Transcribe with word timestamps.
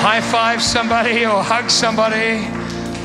high 0.00 0.20
five 0.20 0.62
somebody 0.62 1.26
or 1.26 1.42
hug 1.42 1.68
somebody 1.68 2.46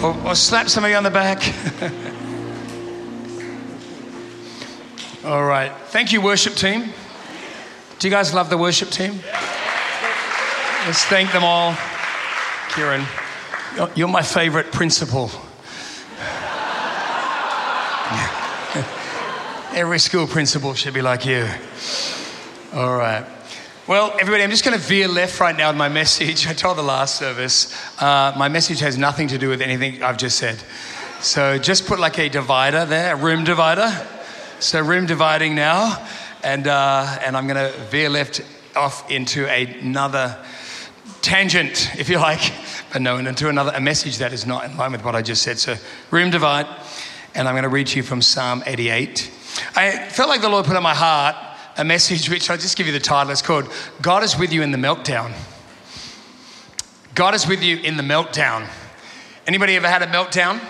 or, 0.04 0.16
or 0.28 0.36
slap 0.36 0.70
somebody 0.70 0.94
on 0.94 1.04
the 1.04 1.10
back. 1.10 1.42
All 5.26 5.44
right. 5.44 5.72
Thank 5.88 6.12
you, 6.12 6.22
worship 6.22 6.54
team. 6.54 6.94
Do 7.98 8.08
you 8.08 8.12
guys 8.12 8.34
love 8.34 8.50
the 8.50 8.58
worship 8.58 8.90
team? 8.90 9.22
Let's 10.86 11.06
thank 11.06 11.32
them 11.32 11.46
all. 11.46 11.78
Kieran, 12.76 13.06
you're, 13.78 13.90
you're 13.96 14.10
my 14.10 14.22
favorite 14.22 14.74
principal. 14.74 15.30
Every 19.74 20.00
school 20.00 20.28
principal 20.28 20.74
should 20.74 20.94
be 20.94 21.02
like 21.02 21.26
you. 21.26 21.48
All 22.74 22.98
right. 22.98 23.26
Well, 23.86 24.16
everybody, 24.18 24.44
I'm 24.44 24.50
just 24.50 24.64
going 24.64 24.80
to 24.80 24.82
veer 24.82 25.10
left 25.10 25.42
right 25.42 25.54
now 25.54 25.70
in 25.70 25.76
my 25.76 25.90
message. 25.90 26.48
I 26.48 26.54
told 26.54 26.78
the 26.78 26.84
last 26.84 27.16
service, 27.16 27.76
uh, 28.02 28.34
my 28.38 28.48
message 28.48 28.80
has 28.80 28.98
nothing 28.98 29.28
to 29.28 29.38
do 29.38 29.50
with 29.50 29.62
anything 29.62 30.02
I've 30.02 30.18
just 30.18 30.38
said. 30.38 30.58
So 31.20 31.58
just 31.58 31.86
put 31.86 32.00
like 32.00 32.18
a 32.18 32.30
divider 32.30 32.86
there, 32.86 33.14
a 33.14 33.18
room 33.18 33.44
divider. 33.44 33.92
So 34.62 34.80
room 34.80 35.06
dividing 35.06 35.56
now, 35.56 36.02
and 36.46 36.66
uh, 36.66 37.20
and 37.26 37.36
I'm 37.36 37.46
going 37.46 37.58
to 37.58 37.78
veer 37.88 38.08
left 38.08 38.40
off 38.74 39.12
into 39.12 39.50
another 39.50 40.38
tangent, 41.22 41.90
if 42.00 42.08
you 42.08 42.20
like, 42.20 42.54
but 42.94 43.02
no, 43.02 43.18
into 43.18 43.50
another 43.50 43.74
a 43.76 43.82
message 43.82 44.20
that 44.20 44.32
is 44.32 44.46
not 44.46 44.64
in 44.64 44.78
line 44.78 44.94
with 44.94 45.04
what 45.04 45.14
I 45.14 45.22
just 45.22 45.44
said. 45.44 45.60
So 45.60 45.76
room 46.10 46.30
divide, 46.30 46.68
and 47.36 47.50
I'm 47.50 47.54
going 47.54 47.64
to 47.64 47.70
read 47.70 47.88
to 47.88 47.98
you 47.98 48.04
from 48.04 48.22
Psalm 48.22 48.64
88. 48.66 49.30
I 49.76 50.08
felt 50.08 50.30
like 50.30 50.40
the 50.40 50.48
Lord 50.48 50.66
put 50.66 50.78
on 50.78 50.84
my 50.84 50.96
heart 50.96 51.36
a 51.78 51.84
message 51.84 52.30
which 52.30 52.50
I'll 52.50 52.58
just 52.58 52.78
give 52.78 52.88
you 52.88 52.94
the 52.94 53.00
title. 53.00 53.32
It's 53.32 53.42
called 53.42 53.70
God 54.02 54.24
is 54.24 54.38
with 54.38 54.54
you 54.54 54.62
in 54.62 54.72
the 54.72 54.78
meltdown. 54.78 55.34
God 57.16 57.34
is 57.34 57.48
with 57.48 57.64
you 57.64 57.78
in 57.78 57.98
the 57.98 58.04
meltdown. 58.04 58.68
Anybody 59.48 59.76
ever 59.76 59.88
had 59.88 60.02
a 60.02 60.08
meltdown? 60.08 60.62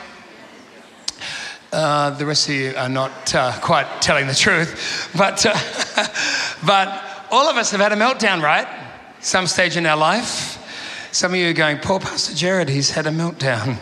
Uh, 1.71 2.11
the 2.11 2.25
rest 2.25 2.47
of 2.49 2.55
you 2.55 2.73
are 2.77 2.89
not 2.89 3.33
uh, 3.33 3.57
quite 3.59 3.87
telling 4.01 4.27
the 4.27 4.35
truth, 4.35 5.09
but 5.17 5.45
uh, 5.45 5.53
but 6.65 7.27
all 7.31 7.49
of 7.49 7.57
us 7.57 7.71
have 7.71 7.79
had 7.79 7.91
a 7.91 7.95
meltdown, 7.95 8.41
right? 8.41 8.67
Some 9.19 9.47
stage 9.47 9.77
in 9.77 9.85
our 9.85 9.97
life. 9.97 10.59
Some 11.11 11.33
of 11.33 11.37
you 11.37 11.49
are 11.49 11.53
going, 11.53 11.77
"Poor 11.77 11.99
Pastor 11.99 12.35
Jared, 12.35 12.69
he's 12.69 12.91
had 12.91 13.07
a 13.07 13.11
meltdown." 13.11 13.79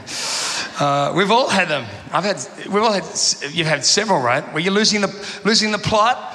Uh, 0.79 1.13
we've 1.13 1.31
all 1.31 1.49
had 1.49 1.67
them. 1.67 1.85
I've 2.11 2.23
had. 2.23 2.47
We've 2.69 2.83
all 2.83 2.93
had. 2.93 3.03
You've 3.51 3.67
had 3.67 3.83
several, 3.83 4.21
right? 4.21 4.43
Where 4.53 4.61
you're 4.61 4.73
losing 4.73 5.01
the 5.01 5.39
losing 5.43 5.71
the 5.71 5.77
plot 5.77 6.31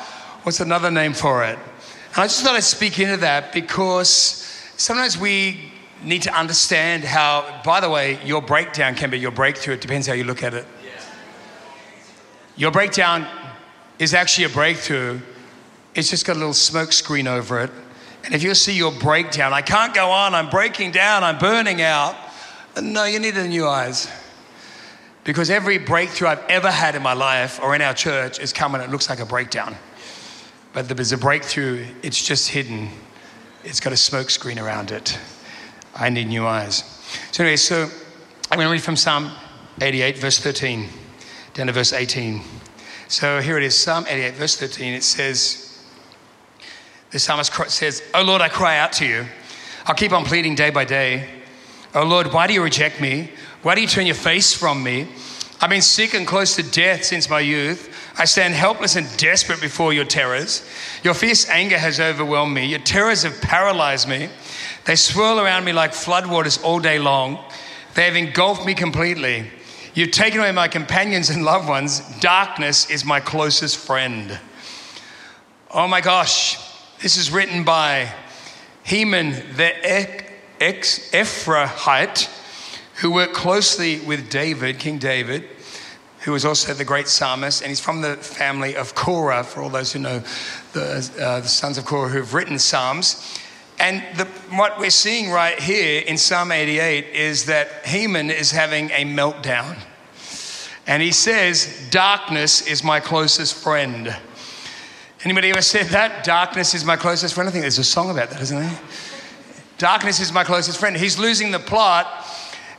What's 0.46 0.60
another 0.60 0.92
name 0.92 1.12
for 1.12 1.42
it? 1.42 1.58
And 1.58 2.18
I 2.18 2.26
just 2.28 2.44
thought 2.44 2.54
I'd 2.54 2.62
speak 2.62 3.00
into 3.00 3.16
that 3.16 3.52
because 3.52 4.46
sometimes 4.76 5.18
we 5.18 5.72
need 6.04 6.22
to 6.22 6.32
understand 6.32 7.02
how, 7.02 7.62
by 7.64 7.80
the 7.80 7.90
way, 7.90 8.24
your 8.24 8.40
breakdown 8.40 8.94
can 8.94 9.10
be 9.10 9.18
your 9.18 9.32
breakthrough. 9.32 9.74
It 9.74 9.80
depends 9.80 10.06
how 10.06 10.12
you 10.12 10.22
look 10.22 10.44
at 10.44 10.54
it. 10.54 10.64
Your 12.54 12.70
breakdown 12.70 13.26
is 13.98 14.14
actually 14.14 14.44
a 14.44 14.48
breakthrough. 14.50 15.18
It's 15.96 16.10
just 16.10 16.24
got 16.24 16.36
a 16.36 16.38
little 16.38 16.54
smoke 16.54 16.92
screen 16.92 17.26
over 17.26 17.60
it. 17.60 17.72
And 18.24 18.32
if 18.32 18.44
you 18.44 18.54
see 18.54 18.76
your 18.76 18.92
breakdown, 18.92 19.52
I 19.52 19.62
can't 19.62 19.92
go 19.92 20.10
on, 20.10 20.32
I'm 20.32 20.48
breaking 20.48 20.92
down, 20.92 21.24
I'm 21.24 21.38
burning 21.38 21.82
out. 21.82 22.14
No, 22.80 23.02
you 23.02 23.18
need 23.18 23.36
a 23.36 23.48
new 23.48 23.66
eyes. 23.66 24.08
Because 25.24 25.50
every 25.50 25.78
breakthrough 25.78 26.28
I've 26.28 26.44
ever 26.48 26.70
had 26.70 26.94
in 26.94 27.02
my 27.02 27.14
life 27.14 27.58
or 27.60 27.74
in 27.74 27.82
our 27.82 27.94
church 27.94 28.38
is 28.38 28.52
coming, 28.52 28.80
it 28.80 28.90
looks 28.90 29.10
like 29.10 29.18
a 29.18 29.26
breakdown. 29.26 29.76
But 30.76 30.90
there's 30.90 31.12
a 31.12 31.16
breakthrough, 31.16 31.86
it's 32.02 32.22
just 32.22 32.50
hidden. 32.50 32.90
It's 33.64 33.80
got 33.80 33.94
a 33.94 33.96
smoke 33.96 34.28
screen 34.28 34.58
around 34.58 34.90
it. 34.90 35.18
I 35.94 36.10
need 36.10 36.26
new 36.26 36.46
eyes. 36.46 36.84
So, 37.32 37.44
anyway, 37.44 37.56
so 37.56 37.88
I'm 38.50 38.58
going 38.58 38.66
to 38.66 38.72
read 38.72 38.82
from 38.82 38.94
Psalm 38.94 39.30
88, 39.80 40.18
verse 40.18 40.38
13, 40.38 40.86
down 41.54 41.68
to 41.68 41.72
verse 41.72 41.94
18. 41.94 42.42
So 43.08 43.40
here 43.40 43.56
it 43.56 43.62
is 43.62 43.74
Psalm 43.74 44.04
88, 44.06 44.34
verse 44.34 44.58
13. 44.58 44.92
It 44.92 45.02
says, 45.02 45.82
The 47.10 47.20
psalmist 47.20 47.54
says, 47.70 48.02
Oh 48.12 48.22
Lord, 48.22 48.42
I 48.42 48.50
cry 48.50 48.76
out 48.76 48.92
to 48.94 49.06
you. 49.06 49.24
I'll 49.86 49.94
keep 49.94 50.12
on 50.12 50.26
pleading 50.26 50.56
day 50.56 50.68
by 50.68 50.84
day. 50.84 51.26
Oh 51.94 52.04
Lord, 52.04 52.34
why 52.34 52.46
do 52.46 52.52
you 52.52 52.62
reject 52.62 53.00
me? 53.00 53.30
Why 53.62 53.76
do 53.76 53.80
you 53.80 53.86
turn 53.86 54.04
your 54.04 54.14
face 54.14 54.52
from 54.52 54.82
me? 54.82 55.08
I've 55.58 55.70
been 55.70 55.80
sick 55.80 56.12
and 56.12 56.26
close 56.26 56.54
to 56.56 56.62
death 56.62 57.04
since 57.04 57.30
my 57.30 57.40
youth. 57.40 57.95
I 58.18 58.24
stand 58.24 58.54
helpless 58.54 58.96
and 58.96 59.06
desperate 59.18 59.60
before 59.60 59.92
your 59.92 60.06
terrors. 60.06 60.66
Your 61.02 61.12
fierce 61.12 61.46
anger 61.50 61.76
has 61.76 62.00
overwhelmed 62.00 62.54
me. 62.54 62.64
Your 62.64 62.78
terrors 62.78 63.24
have 63.24 63.38
paralyzed 63.42 64.08
me. 64.08 64.30
They 64.86 64.96
swirl 64.96 65.38
around 65.38 65.64
me 65.64 65.74
like 65.74 65.92
floodwaters 65.92 66.62
all 66.64 66.80
day 66.80 66.98
long. 66.98 67.44
They 67.94 68.04
have 68.04 68.16
engulfed 68.16 68.64
me 68.64 68.72
completely. 68.72 69.50
You've 69.92 70.12
taken 70.12 70.40
away 70.40 70.52
my 70.52 70.68
companions 70.68 71.28
and 71.28 71.44
loved 71.44 71.68
ones. 71.68 72.00
Darkness 72.20 72.88
is 72.90 73.04
my 73.04 73.20
closest 73.20 73.76
friend. 73.76 74.40
Oh 75.70 75.86
my 75.86 76.00
gosh, 76.00 76.56
this 77.02 77.18
is 77.18 77.30
written 77.30 77.64
by 77.64 78.10
Heman 78.84 79.32
the 79.56 79.72
Ezrahite, 80.58 82.30
who 82.96 83.10
worked 83.10 83.34
closely 83.34 84.00
with 84.00 84.30
David, 84.30 84.78
King 84.78 84.96
David 84.96 85.46
who 86.26 86.32
was 86.32 86.44
also 86.44 86.74
the 86.74 86.84
great 86.84 87.06
psalmist, 87.06 87.62
and 87.62 87.68
he's 87.68 87.78
from 87.78 88.00
the 88.00 88.16
family 88.16 88.74
of 88.74 88.96
Korah, 88.96 89.44
for 89.44 89.62
all 89.62 89.70
those 89.70 89.92
who 89.92 90.00
know 90.00 90.24
the, 90.72 91.08
uh, 91.20 91.38
the 91.38 91.46
sons 91.46 91.78
of 91.78 91.84
Korah 91.84 92.08
who've 92.08 92.34
written 92.34 92.58
Psalms. 92.58 93.38
And 93.78 94.02
the, 94.18 94.24
what 94.50 94.76
we're 94.76 94.90
seeing 94.90 95.30
right 95.30 95.56
here 95.56 96.02
in 96.04 96.18
Psalm 96.18 96.50
88 96.50 97.14
is 97.14 97.44
that 97.44 97.86
Heman 97.86 98.30
is 98.30 98.50
having 98.50 98.90
a 98.90 99.04
meltdown. 99.04 99.78
And 100.88 101.00
he 101.00 101.12
says, 101.12 101.86
Darkness 101.92 102.66
is 102.66 102.82
my 102.82 102.98
closest 102.98 103.54
friend. 103.54 104.12
Anybody 105.22 105.50
ever 105.50 105.62
said 105.62 105.86
that? 105.90 106.24
Darkness 106.24 106.74
is 106.74 106.84
my 106.84 106.96
closest 106.96 107.34
friend? 107.34 107.48
I 107.48 107.52
think 107.52 107.62
there's 107.62 107.78
a 107.78 107.84
song 107.84 108.10
about 108.10 108.30
that, 108.30 108.40
isn't 108.40 108.58
there? 108.58 108.80
Darkness 109.78 110.18
is 110.18 110.32
my 110.32 110.42
closest 110.42 110.80
friend. 110.80 110.96
He's 110.96 111.20
losing 111.20 111.52
the 111.52 111.60
plot. 111.60 112.26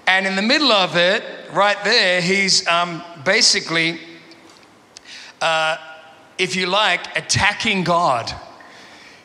And 0.07 0.25
in 0.25 0.37
the 0.37 0.41
middle 0.41 0.71
of 0.71 0.95
it, 0.95 1.21
right 1.51 1.77
there, 1.83 2.21
he's 2.21 2.65
um, 2.65 3.03
basically, 3.25 3.99
uh, 5.41 5.75
if 6.37 6.55
you 6.55 6.65
like, 6.67 7.15
attacking 7.17 7.83
God. 7.83 8.33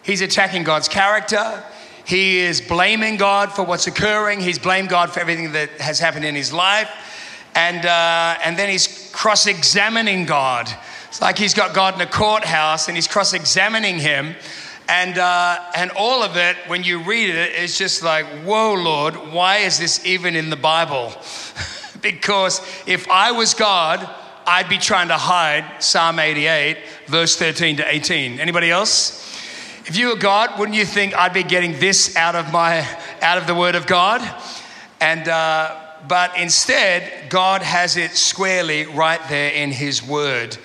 He's 0.02 0.20
attacking 0.20 0.64
God's 0.64 0.88
character. 0.88 1.62
He 2.04 2.40
is 2.40 2.60
blaming 2.60 3.16
God 3.16 3.52
for 3.52 3.62
what's 3.64 3.86
occurring. 3.86 4.40
He's 4.40 4.58
blamed 4.58 4.88
God 4.88 5.10
for 5.10 5.20
everything 5.20 5.52
that 5.52 5.70
has 5.80 6.00
happened 6.00 6.24
in 6.24 6.34
his 6.34 6.52
life. 6.52 6.90
And, 7.54 7.86
uh, 7.86 8.38
and 8.44 8.58
then 8.58 8.68
he's 8.68 9.10
cross 9.14 9.46
examining 9.46 10.24
God. 10.24 10.68
It's 11.08 11.20
like 11.20 11.38
he's 11.38 11.54
got 11.54 11.74
God 11.74 11.94
in 11.94 12.00
a 12.00 12.10
courthouse 12.10 12.88
and 12.88 12.96
he's 12.96 13.06
cross 13.06 13.34
examining 13.34 13.98
him. 13.98 14.34
And, 14.92 15.16
uh, 15.16 15.58
and 15.74 15.90
all 15.92 16.22
of 16.22 16.36
it, 16.36 16.54
when 16.66 16.84
you 16.84 17.02
read 17.02 17.30
it, 17.30 17.52
it's 17.54 17.78
just 17.78 18.02
like, 18.02 18.26
whoa, 18.44 18.74
Lord, 18.74 19.14
why 19.32 19.56
is 19.58 19.78
this 19.78 20.04
even 20.04 20.36
in 20.36 20.50
the 20.50 20.56
Bible? 20.56 21.14
because 22.02 22.60
if 22.86 23.08
I 23.08 23.32
was 23.32 23.54
God, 23.54 24.06
I'd 24.46 24.68
be 24.68 24.76
trying 24.76 25.08
to 25.08 25.16
hide 25.16 25.82
Psalm 25.82 26.18
88, 26.18 26.76
verse 27.06 27.36
13 27.36 27.78
to 27.78 27.88
18. 27.88 28.38
Anybody 28.38 28.70
else? 28.70 29.34
If 29.86 29.96
you 29.96 30.08
were 30.08 30.16
God, 30.16 30.58
wouldn't 30.58 30.76
you 30.76 30.84
think 30.84 31.14
I'd 31.14 31.32
be 31.32 31.42
getting 31.42 31.78
this 31.80 32.14
out 32.14 32.36
of 32.36 32.52
my 32.52 32.86
out 33.22 33.38
of 33.38 33.46
the 33.46 33.54
Word 33.54 33.76
of 33.76 33.86
God? 33.86 34.20
And 35.00 35.26
uh, 35.26 35.74
but 36.06 36.38
instead, 36.38 37.30
God 37.30 37.62
has 37.62 37.96
it 37.96 38.10
squarely 38.10 38.84
right 38.84 39.20
there 39.30 39.52
in 39.52 39.72
His 39.72 40.02
Word. 40.02 40.58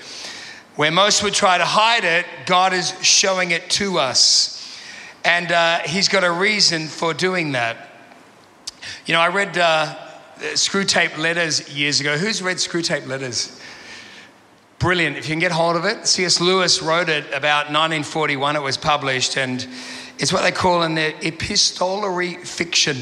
Where 0.78 0.92
most 0.92 1.22
would 1.24 1.34
try 1.34 1.58
to 1.58 1.66
hide 1.66 2.06
it, 2.06 2.26
God 2.46 2.72
is 2.72 2.94
showing 3.06 3.52
it 3.52 3.70
to 3.72 4.00
us, 4.00 4.80
and 5.26 5.52
uh, 5.52 5.80
He's 5.80 6.08
got 6.08 6.24
a 6.24 6.32
reason 6.32 6.88
for 6.88 7.14
doing 7.14 7.52
that. 7.52 7.90
You 9.06 9.14
know, 9.14 9.20
I 9.20 9.28
read. 9.28 9.58
Uh, 9.58 9.96
Screwtape 10.40 11.18
Letters 11.18 11.76
years 11.76 12.00
ago. 12.00 12.18
Who's 12.18 12.44
read 12.44 12.58
Screwtape 12.58 13.08
Letters? 13.08 13.60
Brilliant. 14.80 15.18
If 15.18 15.28
you 15.28 15.34
can 15.34 15.40
get 15.40 15.52
hold 15.52 15.76
of 15.76 15.86
it, 15.86 16.06
C.S. 16.06 16.40
Lewis 16.40 16.82
wrote 16.82 17.10
it 17.10 17.26
about 17.34 17.72
1941. 17.72 18.56
It 18.56 18.62
was 18.62 18.78
published, 18.78 19.38
and 19.38 19.68
it's 20.20 20.32
what 20.32 20.44
they 20.44 20.52
call 20.52 20.84
an 20.84 20.98
epistolary 20.98 22.36
fiction. 22.36 22.98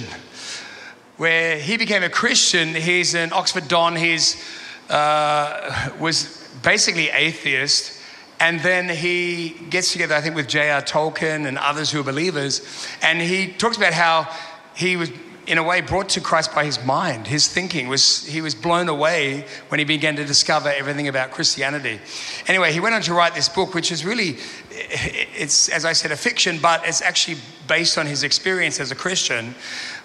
where 1.17 1.57
he 1.57 1.75
became 1.75 2.03
a 2.03 2.09
Christian. 2.09 2.73
He's 2.73 3.15
an 3.15 3.33
Oxford 3.33 3.67
Don. 3.67 3.97
He's 3.97 4.41
uh, 4.89 5.89
was 5.99 6.44
basically 6.63 7.09
atheist. 7.09 8.01
And 8.39 8.59
then 8.59 8.89
he 8.89 9.55
gets 9.69 9.93
together, 9.93 10.13
I 10.13 10.21
think, 10.21 10.35
with 10.35 10.47
J.R. 10.47 10.81
Tolkien 10.81 11.47
and 11.47 11.57
others 11.57 11.89
who 11.89 12.01
are 12.01 12.03
believers. 12.03 12.87
And 13.01 13.21
he 13.21 13.53
talks 13.53 13.77
about 13.77 13.93
how 13.93 14.29
he 14.75 14.97
was, 14.97 15.09
in 15.47 15.57
a 15.57 15.63
way, 15.63 15.79
brought 15.79 16.09
to 16.09 16.21
Christ 16.21 16.53
by 16.53 16.65
his 16.65 16.83
mind. 16.83 17.27
His 17.27 17.47
thinking 17.47 17.87
was, 17.87 18.25
he 18.25 18.41
was 18.41 18.53
blown 18.53 18.89
away 18.89 19.45
when 19.69 19.79
he 19.79 19.85
began 19.85 20.17
to 20.17 20.25
discover 20.25 20.67
everything 20.67 21.07
about 21.07 21.31
Christianity. 21.31 22.01
Anyway, 22.47 22.73
he 22.73 22.81
went 22.81 22.93
on 22.93 23.01
to 23.03 23.13
write 23.13 23.35
this 23.35 23.47
book, 23.47 23.73
which 23.73 23.89
is 23.89 24.03
really, 24.03 24.37
it's, 24.69 25.69
as 25.69 25.85
I 25.85 25.93
said, 25.93 26.11
a 26.11 26.17
fiction, 26.17 26.59
but 26.61 26.85
it's 26.85 27.01
actually 27.01 27.37
based 27.69 27.97
on 27.97 28.05
his 28.05 28.23
experience 28.23 28.81
as 28.81 28.91
a 28.91 28.95
Christian 28.95 29.55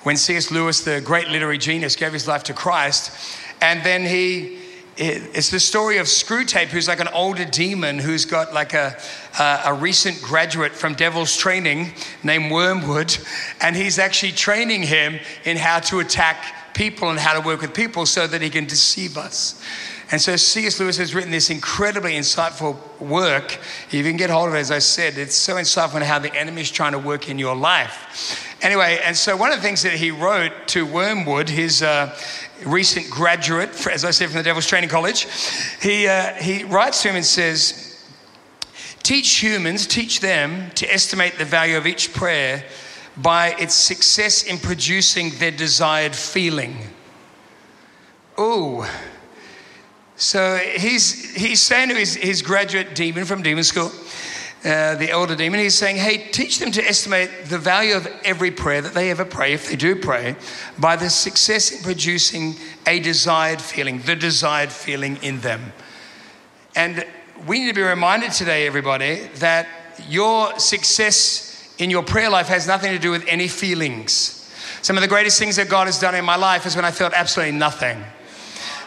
when 0.05 0.17
C.S. 0.17 0.53
Lewis, 0.53 0.83
the 0.83 1.01
great 1.01 1.29
literary 1.29 1.59
genius, 1.59 1.97
gave 1.97 2.13
his 2.13 2.29
life 2.29 2.45
to 2.45 2.55
Christ. 2.55 3.37
And 3.61 3.83
then 3.83 4.07
he, 4.07 4.60
it's 5.03 5.49
the 5.49 5.61
story 5.61 5.97
of 5.97 6.07
Screwtape, 6.07 6.67
who's 6.67 6.87
like 6.87 7.01
an 7.01 7.09
older 7.09 7.47
demon 7.47 7.99
who's 7.99 8.27
got 8.27 8.53
like 8.53 8.75
a, 8.75 8.95
a, 9.39 9.61
a, 9.67 9.75
recent 9.75 10.21
graduate 10.21 10.73
from 10.73 10.93
Devil's 10.93 11.35
Training 11.35 11.95
named 12.23 12.53
Wormwood, 12.53 13.17
and 13.63 13.75
he's 13.75 13.99
actually 13.99 14.33
training 14.33 14.83
him 14.83 15.19
in 15.45 15.57
how 15.57 15.81
to 15.81 16.01
attack 16.01 16.75
people 16.75 17.09
and 17.09 17.19
how 17.19 17.33
to 17.33 17.41
work 17.41 17.63
with 17.63 17.73
people 17.73 18.05
so 18.05 18.27
that 18.27 18.43
he 18.43 18.51
can 18.51 18.67
deceive 18.67 19.17
us. 19.17 19.63
And 20.13 20.21
so 20.21 20.35
C.S. 20.35 20.81
Lewis 20.81 20.97
has 20.97 21.15
written 21.15 21.31
this 21.31 21.51
incredibly 21.51 22.15
insightful 22.15 22.77
work. 22.99 23.59
You 23.91 24.03
can 24.03 24.17
get 24.17 24.29
hold 24.29 24.49
of 24.49 24.55
it, 24.55 24.59
as 24.59 24.73
I 24.73 24.81
said, 24.81 25.17
it's 25.17 25.37
so 25.37 25.55
insightful 25.55 25.95
on 25.95 26.03
how 26.03 26.19
the 26.19 26.35
enemy 26.35 26.63
is 26.63 26.71
trying 26.71 26.93
to 26.93 26.99
work 26.99 27.29
in 27.29 27.39
your 27.39 27.55
life. 27.55 28.57
Anyway, 28.61 29.01
and 29.05 29.17
so 29.17 29.37
one 29.37 29.53
of 29.53 29.57
the 29.57 29.63
things 29.63 29.83
that 29.83 29.93
he 29.93 30.11
wrote 30.11 30.53
to 30.67 30.85
Wormwood, 30.85 31.49
his 31.49 31.83
uh, 31.83 32.15
recent 32.67 33.09
graduate, 33.09 33.87
as 33.87 34.05
I 34.05 34.11
said, 34.11 34.29
from 34.29 34.39
the 34.39 34.43
Devil's 34.43 34.67
Training 34.67 34.91
College, 34.91 35.27
he, 35.81 36.09
uh, 36.09 36.35
he 36.35 36.65
writes 36.65 37.03
to 37.03 37.11
him 37.11 37.17
and 37.17 37.25
says, 37.25 37.87
Teach 39.03 39.39
humans, 39.39 39.87
teach 39.87 40.21
them 40.21 40.71
to 40.73 40.93
estimate 40.93 41.39
the 41.39 41.45
value 41.45 41.77
of 41.77 41.87
each 41.87 42.13
prayer 42.13 42.65
by 43.17 43.55
its 43.59 43.75
success 43.75 44.43
in 44.43 44.59
producing 44.59 45.31
their 45.39 45.51
desired 45.51 46.15
feeling. 46.15 46.77
Oh, 48.37 48.89
so 50.21 50.57
he's, 50.57 51.35
he's 51.35 51.63
saying 51.63 51.89
to 51.89 51.95
his, 51.95 52.15
his 52.15 52.43
graduate 52.43 52.95
demon 52.95 53.25
from 53.25 53.41
demon 53.43 53.65
school, 53.65 53.91
uh, 54.63 54.95
the 54.97 55.09
elder 55.11 55.35
demon, 55.35 55.59
he's 55.59 55.75
saying, 55.75 55.97
hey, 55.97 56.19
teach 56.31 56.59
them 56.59 56.71
to 56.73 56.87
estimate 56.87 57.31
the 57.47 57.57
value 57.57 57.97
of 57.97 58.07
every 58.23 58.51
prayer 58.51 58.83
that 58.83 58.93
they 58.93 59.11
ever 59.11 59.25
pray, 59.25 59.55
if 59.55 59.71
they 59.71 59.77
do 59.77 59.97
pray, 59.97 60.37
by 60.79 60.95
the 60.95 61.09
success 61.09 61.73
in 61.73 61.83
producing 61.83 62.55
a 62.87 63.01
desired 63.01 63.63
feeling, 63.63 64.03
the 64.03 64.15
desired 64.15 64.71
feeling 64.71 65.17
in 65.23 65.41
them. 65.41 65.73
And 66.77 67.07
we 67.47 67.61
need 67.61 67.69
to 67.69 67.75
be 67.75 67.81
reminded 67.81 68.33
today, 68.33 68.67
everybody, 68.67 69.23
that 69.37 69.67
your 70.07 70.59
success 70.59 71.75
in 71.79 71.89
your 71.89 72.03
prayer 72.03 72.29
life 72.29 72.49
has 72.49 72.67
nothing 72.67 72.93
to 72.93 72.99
do 72.99 73.11
with 73.11 73.25
any 73.27 73.49
feelings. 73.49 74.37
Some 74.83 74.99
of 74.99 75.01
the 75.01 75.09
greatest 75.09 75.39
things 75.39 75.57
that 75.57 75.71
God 75.71 75.87
has 75.87 75.99
done 75.99 76.15
in 76.15 76.27
my 76.27 76.37
life 76.37 76.67
is 76.67 76.77
when 76.77 76.85
I 76.85 76.91
felt 76.91 77.15
absolutely 77.15 77.57
nothing. 77.57 78.05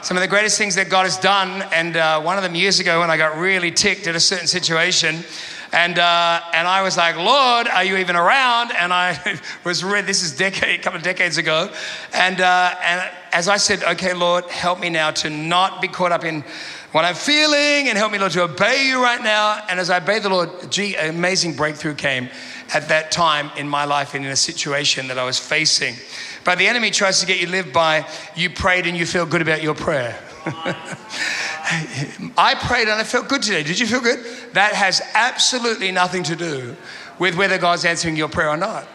Some 0.04 0.18
of 0.18 0.22
the 0.22 0.28
greatest 0.28 0.58
things 0.58 0.76
that 0.76 0.90
God 0.90 1.04
has 1.04 1.16
done, 1.16 1.62
and 1.72 1.96
uh, 1.96 2.20
one 2.20 2.36
of 2.36 2.44
them 2.44 2.56
years 2.56 2.82
ago 2.82 3.00
when 3.00 3.10
I 3.10 3.16
got 3.16 3.38
really 3.38 3.72
ticked 3.72 4.06
at 4.06 4.18
a 4.18 4.20
certain 4.20 4.48
situation, 4.48 5.24
and, 5.72 5.98
uh, 5.98 6.42
and 6.54 6.68
I 6.68 6.82
was 6.82 6.98
like, 6.98 7.16
Lord, 7.16 7.70
are 7.70 7.86
you 7.86 7.96
even 7.96 8.18
around? 8.18 8.74
And 8.74 8.92
I 8.92 9.40
was 9.64 9.82
read, 9.82 10.06
this 10.06 10.22
is 10.22 10.36
decade, 10.36 10.82
a 10.82 10.84
couple 10.84 10.98
of 10.98 11.04
decades 11.04 11.38
ago. 11.38 11.72
And, 12.14 12.42
uh, 12.42 12.76
and 12.84 13.10
as 13.32 13.48
I 13.48 13.56
said, 13.56 13.82
okay, 13.82 14.14
Lord, 14.14 14.44
help 14.52 14.82
me 14.82 14.90
now 14.90 15.12
to 15.12 15.30
not 15.30 15.82
be 15.82 15.88
caught 15.88 16.12
up 16.12 16.26
in 16.26 16.44
what 16.92 17.06
I'm 17.06 17.16
feeling 17.16 17.88
and 17.88 17.98
help 17.98 18.12
me, 18.12 18.20
Lord, 18.20 18.34
to 18.34 18.44
obey 18.44 18.86
you 18.86 19.02
right 19.02 19.24
now. 19.24 19.64
And 19.70 19.80
as 19.80 19.90
I 19.90 19.98
obeyed 19.98 20.24
the 20.24 20.30
Lord, 20.30 20.50
gee, 20.70 20.98
an 20.98 21.12
amazing 21.12 21.56
breakthrough 21.56 21.96
came 21.96 22.30
at 22.74 22.90
that 22.90 23.12
time 23.12 23.52
in 23.56 23.70
my 23.70 23.86
life 23.86 24.16
and 24.16 24.26
in 24.26 24.32
a 24.32 24.36
situation 24.36 25.08
that 25.08 25.18
I 25.18 25.24
was 25.24 25.40
facing. 25.40 25.96
But 26.44 26.58
the 26.58 26.68
enemy 26.68 26.92
tries 26.92 27.20
to 27.22 27.26
get 27.26 27.40
you 27.40 27.46
to 27.46 27.52
live 27.52 27.74
by 27.74 28.06
you 28.36 28.50
prayed 28.50 28.86
and 28.86 28.98
you 28.98 29.06
feel 29.06 29.26
good 29.26 29.42
about 29.42 29.64
your 29.64 29.76
prayer. 29.76 30.20
I 32.38 32.56
prayed 32.60 32.88
and 32.88 33.00
I 33.00 33.04
felt 33.04 33.30
good 33.30 33.42
today. 33.42 33.64
Did 33.64 33.80
you 33.80 33.88
feel 33.88 34.02
good? 34.02 34.20
That 34.54 34.74
has 34.74 35.02
absolutely 35.14 35.92
nothing 35.92 36.24
to 36.24 36.36
do 36.36 36.76
with 37.20 37.36
whether 37.36 37.58
God's 37.58 37.86
answering 37.86 38.16
your 38.16 38.28
prayer 38.28 38.50
or 38.50 38.58
not. 38.58 38.88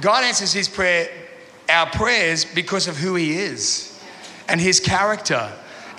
God 0.00 0.24
answers 0.24 0.52
his 0.52 0.68
prayer, 0.68 1.08
our 1.68 1.86
prayers, 1.86 2.44
because 2.44 2.86
of 2.88 2.96
who 2.96 3.14
he 3.16 3.36
is 3.36 4.00
and 4.48 4.60
his 4.60 4.80
character 4.80 5.50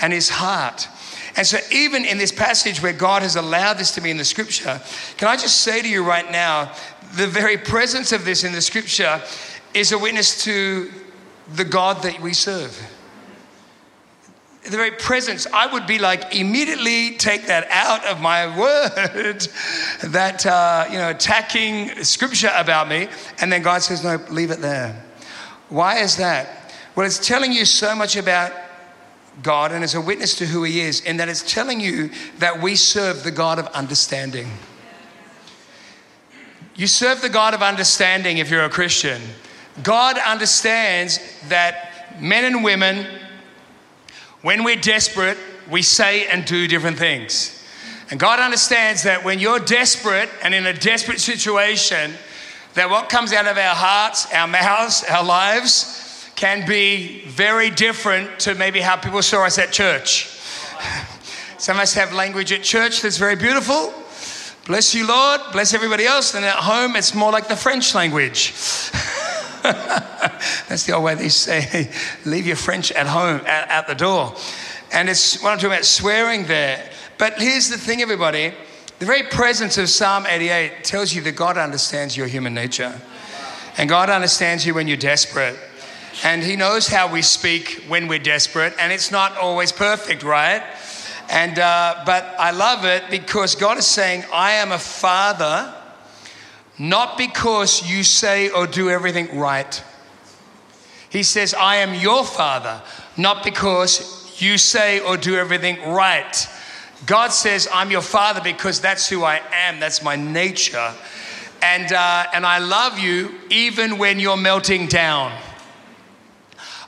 and 0.01 0.13
his 0.13 0.29
heart. 0.29 0.87
And 1.35 1.47
so, 1.47 1.57
even 1.71 2.05
in 2.05 2.17
this 2.17 2.31
passage 2.31 2.81
where 2.81 2.93
God 2.93 3.23
has 3.23 3.35
allowed 3.35 3.79
this 3.79 3.91
to 3.91 4.01
be 4.01 4.11
in 4.11 4.17
the 4.17 4.25
scripture, 4.25 4.79
can 5.17 5.27
I 5.27 5.35
just 5.35 5.61
say 5.61 5.81
to 5.81 5.89
you 5.89 6.05
right 6.05 6.31
now, 6.31 6.71
the 7.15 7.27
very 7.27 7.57
presence 7.57 8.11
of 8.11 8.25
this 8.25 8.43
in 8.43 8.53
the 8.53 8.61
scripture 8.61 9.21
is 9.73 9.91
a 9.91 9.97
witness 9.97 10.43
to 10.43 10.91
the 11.55 11.65
God 11.65 12.03
that 12.03 12.19
we 12.21 12.33
serve 12.33 12.79
the 14.63 14.77
very 14.77 14.91
presence, 14.91 15.45
I 15.53 15.71
would 15.71 15.85
be 15.85 15.99
like, 15.99 16.35
immediately 16.35 17.17
take 17.17 17.47
that 17.47 17.67
out 17.69 18.05
of 18.05 18.21
my 18.21 18.57
word, 18.59 19.47
that, 20.03 20.45
uh, 20.45 20.85
you 20.89 20.97
know, 20.97 21.09
attacking 21.09 22.03
scripture 22.03 22.51
about 22.55 22.87
me. 22.87 23.07
And 23.39 23.51
then 23.51 23.61
God 23.61 23.81
says, 23.81 24.03
no, 24.03 24.19
leave 24.29 24.51
it 24.51 24.61
there. 24.61 25.03
Why 25.69 25.97
is 25.97 26.17
that? 26.17 26.73
Well, 26.95 27.05
it's 27.05 27.25
telling 27.25 27.51
you 27.51 27.65
so 27.65 27.95
much 27.95 28.15
about 28.15 28.53
God 29.41 29.71
and 29.71 29.83
it's 29.83 29.95
a 29.95 30.01
witness 30.01 30.35
to 30.35 30.45
who 30.45 30.63
He 30.63 30.79
is, 30.79 31.01
in 31.01 31.17
that 31.17 31.27
it's 31.27 31.51
telling 31.51 31.79
you 31.79 32.11
that 32.37 32.61
we 32.61 32.75
serve 32.75 33.23
the 33.23 33.31
God 33.31 33.59
of 33.59 33.67
understanding. 33.67 34.47
You 36.75 36.87
serve 36.87 37.21
the 37.21 37.29
God 37.29 37.53
of 37.53 37.61
understanding 37.61 38.37
if 38.37 38.49
you're 38.49 38.63
a 38.63 38.69
Christian. 38.69 39.21
God 39.81 40.17
understands 40.19 41.19
that 41.49 42.21
men 42.21 42.45
and 42.45 42.63
women, 42.63 43.07
when 44.41 44.63
we're 44.63 44.75
desperate, 44.75 45.37
we 45.71 45.81
say 45.81 46.27
and 46.27 46.45
do 46.45 46.67
different 46.67 46.97
things. 46.97 47.63
And 48.11 48.19
God 48.19 48.39
understands 48.39 49.03
that 49.03 49.23
when 49.23 49.39
you're 49.39 49.59
desperate 49.59 50.29
and 50.43 50.53
in 50.53 50.67
a 50.67 50.73
desperate 50.73 51.19
situation, 51.19 52.13
that 52.75 52.89
what 52.89 53.09
comes 53.09 53.33
out 53.33 53.47
of 53.47 53.57
our 53.57 53.75
hearts, 53.75 54.31
our 54.33 54.47
mouths, 54.47 55.03
our 55.09 55.23
lives 55.23 56.29
can 56.35 56.67
be 56.67 57.25
very 57.25 57.69
different 57.69 58.39
to 58.41 58.55
maybe 58.55 58.81
how 58.81 58.97
people 58.97 59.21
saw 59.21 59.45
us 59.45 59.57
at 59.57 59.71
church. 59.71 60.27
Some 61.57 61.77
of 61.77 61.83
us 61.83 61.93
have 61.93 62.13
language 62.13 62.51
at 62.51 62.61
church 62.61 63.01
that's 63.01 63.17
very 63.17 63.35
beautiful. 63.35 63.93
Bless 64.65 64.93
you, 64.93 65.07
Lord. 65.07 65.41
Bless 65.51 65.73
everybody 65.73 66.05
else. 66.05 66.35
And 66.35 66.45
at 66.45 66.55
home, 66.55 66.95
it's 66.95 67.13
more 67.13 67.31
like 67.31 67.47
the 67.47 67.55
French 67.55 67.95
language. 67.95 68.53
That's 70.67 70.85
the 70.85 70.93
old 70.93 71.05
way 71.05 71.15
they 71.15 71.29
say, 71.29 71.89
leave 72.25 72.45
your 72.45 72.57
French 72.57 72.91
at 72.91 73.07
home, 73.07 73.39
at, 73.45 73.69
at 73.69 73.87
the 73.87 73.95
door. 73.95 74.35
And 74.91 75.07
it's 75.09 75.41
what 75.41 75.51
I'm 75.51 75.57
talking 75.57 75.71
about, 75.71 75.85
swearing 75.85 76.45
there. 76.45 76.89
But 77.17 77.39
here's 77.39 77.69
the 77.69 77.77
thing, 77.77 78.01
everybody. 78.01 78.53
The 78.99 79.05
very 79.05 79.23
presence 79.23 79.77
of 79.77 79.87
Psalm 79.89 80.25
88 80.27 80.83
tells 80.83 81.13
you 81.13 81.21
that 81.21 81.37
God 81.37 81.57
understands 81.57 82.17
your 82.17 82.27
human 82.27 82.53
nature. 82.53 82.93
And 83.77 83.87
God 83.87 84.09
understands 84.09 84.65
you 84.65 84.73
when 84.73 84.89
you're 84.89 84.97
desperate. 84.97 85.57
And 86.25 86.43
He 86.43 86.57
knows 86.57 86.87
how 86.87 87.11
we 87.11 87.21
speak 87.21 87.85
when 87.87 88.09
we're 88.09 88.19
desperate. 88.19 88.73
And 88.77 88.91
it's 88.91 89.11
not 89.11 89.37
always 89.37 89.71
perfect, 89.71 90.23
right? 90.23 90.61
And, 91.29 91.57
uh, 91.57 92.03
but 92.05 92.35
I 92.37 92.51
love 92.51 92.83
it 92.83 93.03
because 93.09 93.55
God 93.55 93.77
is 93.77 93.87
saying, 93.87 94.25
I 94.33 94.53
am 94.53 94.73
a 94.73 94.77
father 94.77 95.73
not 96.79 97.17
because 97.17 97.89
you 97.89 98.03
say 98.03 98.49
or 98.49 98.67
do 98.67 98.89
everything 98.89 99.37
right. 99.37 99.83
He 101.09 101.23
says, 101.23 101.53
I 101.53 101.77
am 101.77 101.93
your 101.93 102.25
father, 102.25 102.81
not 103.17 103.43
because 103.43 104.41
you 104.41 104.57
say 104.57 104.99
or 104.99 105.15
do 105.15 105.35
everything 105.35 105.79
right. 105.91 106.47
God 107.05 107.29
says, 107.29 107.67
I'm 107.71 107.91
your 107.91 108.01
father 108.01 108.41
because 108.41 108.81
that's 108.81 109.07
who 109.07 109.23
I 109.23 109.41
am, 109.51 109.79
that's 109.79 110.01
my 110.01 110.15
nature. 110.15 110.93
And, 111.61 111.91
uh, 111.93 112.25
and 112.33 112.45
I 112.45 112.57
love 112.57 112.99
you 112.99 113.35
even 113.49 113.97
when 113.97 114.19
you're 114.19 114.37
melting 114.37 114.87
down. 114.87 115.37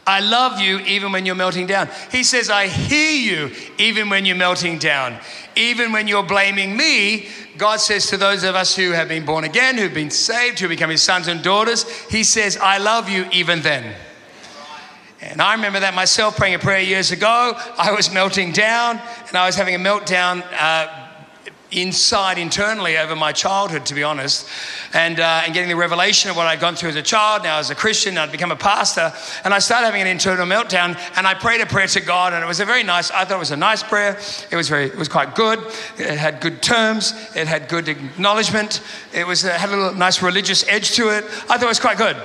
I 0.08 0.20
love 0.20 0.60
you 0.60 0.80
even 0.80 1.12
when 1.12 1.26
you're 1.26 1.36
melting 1.36 1.66
down. 1.66 1.90
He 2.12 2.24
says, 2.24 2.50
I 2.50 2.68
hear 2.68 3.12
you 3.12 3.56
even 3.78 4.10
when 4.10 4.26
you're 4.26 4.36
melting 4.36 4.78
down. 4.78 5.18
Even 5.56 5.92
when 5.92 6.08
you're 6.08 6.24
blaming 6.24 6.78
me, 6.78 7.28
God 7.58 7.80
says 7.80 8.08
to 8.08 8.18
those 8.18 8.44
of 8.44 8.56
us 8.56 8.76
who 8.76 8.92
have 8.92 9.08
been 9.08 9.26
born 9.26 9.46
again, 9.46 9.78
who've 9.78 9.94
been 9.94 10.12
saved, 10.12 10.60
who 10.60 10.68
become 10.68 10.90
his 10.90 11.02
sons 11.02 11.28
and 11.28 11.42
daughters, 11.42 11.90
he 12.08 12.24
says, 12.24 12.58
I 12.58 12.78
love 12.78 13.10
you 13.10 13.26
even 13.32 13.62
then. 13.62 13.96
And 15.22 15.42
I 15.42 15.56
remember 15.56 15.80
that 15.80 15.96
myself 15.96 16.38
praying 16.38 16.56
a 16.56 16.60
prayer 16.60 16.82
years 16.82 17.12
ago. 17.12 17.54
I 17.78 17.92
was 17.92 18.14
melting 18.14 18.52
down 18.52 19.02
and 19.28 19.36
I 19.36 19.48
was 19.48 19.56
having 19.56 19.74
a 19.74 19.80
meltdown. 19.80 20.44
Uh, 20.54 21.05
inside 21.76 22.38
internally 22.38 22.98
over 22.98 23.16
my 23.16 23.32
childhood, 23.32 23.86
to 23.88 23.94
be 23.94 24.04
honest, 24.04 24.48
and, 24.94 25.20
uh, 25.20 25.42
and 25.44 25.54
getting 25.54 25.70
the 25.70 25.76
revelation 25.76 26.30
of 26.30 26.36
what 26.38 26.48
I'd 26.48 26.60
gone 26.60 26.76
through 26.76 26.90
as 26.90 26.96
a 26.96 27.02
child, 27.02 27.44
now 27.44 27.60
as 27.60 27.70
a 27.70 27.76
Christian, 27.76 28.18
I'd 28.18 28.32
become 28.32 28.52
a 28.52 28.56
pastor, 28.56 29.14
and 29.44 29.54
I 29.54 29.60
started 29.60 29.86
having 29.86 30.02
an 30.02 30.08
internal 30.08 30.46
meltdown, 30.46 31.00
and 31.18 31.28
I 31.28 31.34
prayed 31.34 31.62
a 31.62 31.66
prayer 31.66 31.88
to 31.88 32.02
God, 32.02 32.34
and 32.34 32.44
it 32.44 32.48
was 32.48 32.60
a 32.60 32.66
very 32.66 32.84
nice, 32.84 33.12
I 33.12 33.26
thought 33.26 33.36
it 33.36 33.40
was 33.40 33.52
a 33.52 33.58
nice 33.58 33.84
prayer. 33.84 34.18
It 34.52 34.56
was 34.56 34.70
very, 34.70 34.86
it 34.86 34.98
was 34.98 35.10
quite 35.10 35.36
good. 35.36 35.60
It 35.98 36.18
had 36.18 36.42
good 36.42 36.62
terms. 36.62 37.14
It 37.36 37.48
had 37.48 37.68
good 37.68 37.88
acknowledgement. 37.88 38.82
It 39.14 39.28
was, 39.28 39.44
it 39.44 39.52
uh, 39.52 39.58
had 39.58 39.70
a 39.70 39.76
little 39.76 39.96
nice 39.96 40.22
religious 40.22 40.68
edge 40.68 40.92
to 40.94 41.10
it. 41.10 41.26
I 41.26 41.58
thought 41.58 41.64
it 41.64 41.68
was 41.68 41.80
quite 41.80 41.98
good. 41.98 42.18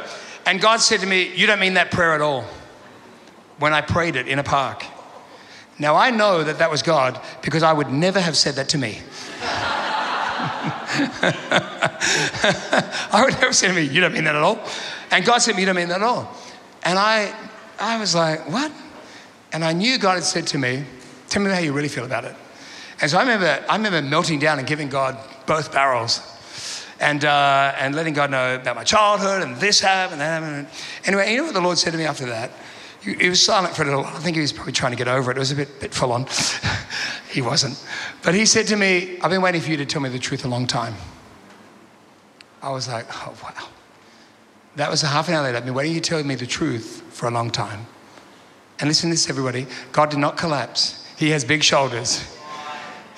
And 0.46 0.60
God 0.60 0.78
said 0.78 1.00
to 1.00 1.06
me, 1.06 1.34
you 1.34 1.46
don't 1.46 1.60
mean 1.60 1.74
that 1.74 1.90
prayer 1.90 2.14
at 2.14 2.20
all. 2.20 2.44
When 3.58 3.74
I 3.74 3.82
prayed 3.82 4.16
it 4.16 4.26
in 4.26 4.38
a 4.38 4.42
park. 4.42 4.84
Now 5.78 5.96
I 5.96 6.10
know 6.10 6.44
that 6.44 6.58
that 6.58 6.70
was 6.70 6.82
God 6.82 7.20
because 7.42 7.62
I 7.62 7.72
would 7.72 7.90
never 7.90 8.20
have 8.20 8.36
said 8.36 8.54
that 8.56 8.68
to 8.70 8.78
me. 8.78 9.00
I 13.12 13.22
would 13.24 13.34
never 13.40 13.52
say 13.52 13.68
to 13.68 13.72
me, 13.72 13.82
You 13.82 14.00
don't 14.00 14.12
mean 14.12 14.24
that 14.24 14.34
at 14.34 14.42
all. 14.42 14.58
And 15.10 15.24
God 15.24 15.38
said, 15.38 15.56
You 15.56 15.66
don't 15.66 15.76
mean 15.76 15.88
that 15.88 16.00
at 16.00 16.06
all. 16.06 16.34
And 16.82 16.98
I, 16.98 17.34
I 17.78 17.98
was 17.98 18.14
like, 18.14 18.50
What? 18.50 18.72
And 19.52 19.64
I 19.64 19.72
knew 19.72 19.98
God 19.98 20.14
had 20.14 20.24
said 20.24 20.46
to 20.48 20.58
me, 20.58 20.84
Tell 21.28 21.42
me 21.42 21.50
how 21.50 21.60
you 21.60 21.72
really 21.72 21.88
feel 21.88 22.04
about 22.04 22.24
it. 22.24 22.34
And 23.00 23.10
so 23.10 23.18
I 23.18 23.20
remember, 23.20 23.64
I 23.68 23.76
remember 23.76 24.02
melting 24.02 24.40
down 24.40 24.58
and 24.58 24.66
giving 24.66 24.88
God 24.88 25.16
both 25.46 25.72
barrels 25.72 26.20
and, 27.00 27.24
uh, 27.24 27.72
and 27.78 27.94
letting 27.94 28.12
God 28.12 28.30
know 28.30 28.56
about 28.56 28.76
my 28.76 28.84
childhood 28.84 29.42
and 29.42 29.56
this 29.56 29.80
happened 29.80 30.20
and 30.20 30.22
that 30.22 30.42
happened. 30.42 30.66
Anyway, 31.04 31.30
you 31.30 31.38
know 31.38 31.44
what 31.44 31.54
the 31.54 31.60
Lord 31.60 31.78
said 31.78 31.92
to 31.92 31.98
me 31.98 32.04
after 32.04 32.26
that? 32.26 32.50
He 33.02 33.30
was 33.30 33.42
silent 33.42 33.74
for 33.74 33.82
a 33.82 33.86
little 33.86 34.02
while. 34.02 34.14
I 34.14 34.18
think 34.18 34.36
he 34.36 34.42
was 34.42 34.52
probably 34.52 34.74
trying 34.74 34.92
to 34.92 34.98
get 34.98 35.08
over 35.08 35.30
it. 35.30 35.38
It 35.38 35.40
was 35.40 35.52
a 35.52 35.56
bit, 35.56 35.80
bit 35.80 35.94
full 35.94 36.12
on. 36.12 36.24
he 37.30 37.40
wasn't. 37.40 37.82
But 38.22 38.34
he 38.34 38.44
said 38.44 38.66
to 38.68 38.76
me, 38.76 39.18
I've 39.20 39.30
been 39.30 39.42
waiting 39.42 39.60
for 39.60 39.70
you 39.70 39.76
to 39.76 39.86
tell 39.86 40.02
me 40.02 40.08
the 40.08 40.18
truth 40.18 40.44
a 40.44 40.48
long 40.48 40.66
time. 40.66 40.94
I 42.62 42.70
was 42.70 42.88
like, 42.88 43.06
oh, 43.10 43.34
wow. 43.42 43.68
That 44.76 44.90
was 44.90 45.02
a 45.02 45.06
half 45.06 45.28
an 45.28 45.34
hour 45.34 45.44
later. 45.44 45.58
I've 45.58 45.64
been 45.64 45.74
waiting 45.74 45.94
you 45.94 46.00
to 46.00 46.08
tell 46.08 46.22
me 46.22 46.34
the 46.34 46.46
truth 46.46 47.02
for 47.10 47.26
a 47.26 47.30
long 47.30 47.50
time. 47.50 47.86
And 48.78 48.88
listen 48.88 49.10
to 49.10 49.14
this, 49.14 49.28
everybody. 49.28 49.66
God 49.92 50.10
did 50.10 50.18
not 50.18 50.36
collapse. 50.36 51.06
He 51.16 51.30
has 51.30 51.44
big 51.44 51.62
shoulders. 51.62 52.24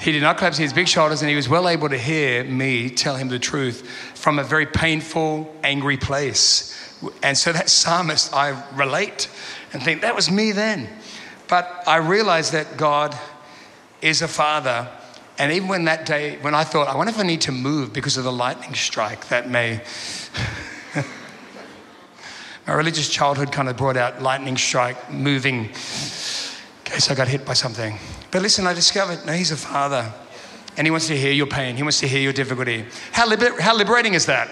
He 0.00 0.10
did 0.10 0.22
not 0.22 0.38
collapse. 0.38 0.56
He 0.56 0.64
has 0.64 0.72
big 0.72 0.88
shoulders, 0.88 1.22
and 1.22 1.30
he 1.30 1.36
was 1.36 1.48
well 1.48 1.68
able 1.68 1.88
to 1.88 1.98
hear 1.98 2.42
me 2.42 2.90
tell 2.90 3.14
him 3.14 3.28
the 3.28 3.38
truth 3.38 3.88
from 4.14 4.38
a 4.40 4.44
very 4.44 4.66
painful, 4.66 5.54
angry 5.62 5.96
place. 5.96 6.98
And 7.22 7.38
so 7.38 7.52
that 7.52 7.68
psalmist, 7.68 8.34
I 8.34 8.60
relate 8.74 9.28
and 9.72 9.82
think, 9.82 10.02
that 10.02 10.16
was 10.16 10.30
me 10.30 10.50
then. 10.52 10.88
But 11.48 11.84
I 11.86 11.96
realized 11.96 12.52
that 12.52 12.76
God 12.76 13.16
is 14.02 14.20
a 14.20 14.28
father. 14.28 14.88
And 15.38 15.50
even 15.52 15.68
when 15.68 15.84
that 15.86 16.04
day, 16.04 16.36
when 16.42 16.54
I 16.54 16.64
thought, 16.64 16.88
I 16.88 16.96
wonder 16.96 17.10
if 17.12 17.18
I 17.18 17.22
need 17.22 17.40
to 17.42 17.52
move 17.52 17.92
because 17.92 18.16
of 18.16 18.24
the 18.24 18.32
lightning 18.32 18.74
strike 18.74 19.28
that 19.28 19.48
may. 19.48 19.80
My 22.66 22.74
religious 22.74 23.08
childhood 23.08 23.50
kind 23.50 23.68
of 23.68 23.76
brought 23.76 23.96
out 23.96 24.22
lightning 24.22 24.56
strike, 24.56 25.10
moving, 25.10 25.64
in 25.64 25.70
case 26.84 27.10
I 27.10 27.14
got 27.14 27.26
hit 27.28 27.44
by 27.44 27.54
something. 27.54 27.98
But 28.30 28.42
listen, 28.42 28.66
I 28.66 28.74
discovered, 28.74 29.26
no, 29.26 29.32
he's 29.32 29.50
a 29.50 29.56
father. 29.56 30.12
And 30.76 30.86
he 30.86 30.90
wants 30.90 31.06
to 31.08 31.16
hear 31.16 31.32
your 31.32 31.46
pain, 31.46 31.76
he 31.76 31.82
wants 31.82 32.00
to 32.00 32.08
hear 32.08 32.20
your 32.20 32.32
difficulty. 32.32 32.84
How, 33.10 33.28
liber- 33.28 33.60
how 33.60 33.76
liberating 33.76 34.14
is 34.14 34.26
that? 34.26 34.48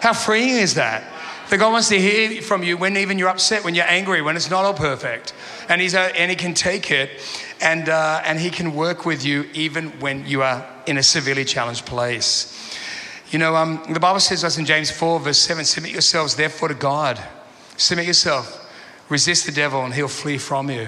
How 0.00 0.12
freeing 0.12 0.56
is 0.56 0.74
that? 0.74 1.04
That 1.50 1.58
God 1.58 1.72
wants 1.72 1.88
to 1.88 1.98
hear 1.98 2.40
from 2.42 2.62
you 2.62 2.76
when 2.76 2.96
even 2.96 3.18
you're 3.18 3.28
upset, 3.28 3.64
when 3.64 3.74
you're 3.74 3.88
angry, 3.88 4.22
when 4.22 4.36
it's 4.36 4.50
not 4.50 4.64
all 4.64 4.72
perfect. 4.72 5.34
And, 5.68 5.80
he's 5.80 5.96
and 5.96 6.30
He 6.30 6.36
can 6.36 6.54
take 6.54 6.92
it 6.92 7.10
and, 7.60 7.88
uh, 7.88 8.22
and 8.24 8.38
He 8.38 8.50
can 8.50 8.72
work 8.72 9.04
with 9.04 9.24
you 9.24 9.48
even 9.52 9.88
when 9.98 10.24
you 10.28 10.42
are 10.42 10.64
in 10.86 10.96
a 10.96 11.02
severely 11.02 11.44
challenged 11.44 11.86
place. 11.86 12.56
You 13.32 13.40
know, 13.40 13.56
um, 13.56 13.82
the 13.90 13.98
Bible 13.98 14.20
says 14.20 14.44
us 14.44 14.58
in 14.58 14.64
James 14.64 14.92
4, 14.92 15.18
verse 15.18 15.38
7 15.38 15.64
submit 15.64 15.90
yourselves 15.90 16.36
therefore 16.36 16.68
to 16.68 16.74
God. 16.74 17.20
Submit 17.76 18.06
yourself. 18.06 18.56
Resist 19.08 19.46
the 19.46 19.52
devil 19.52 19.84
and 19.84 19.92
he'll 19.92 20.06
flee 20.06 20.38
from 20.38 20.70
you. 20.70 20.86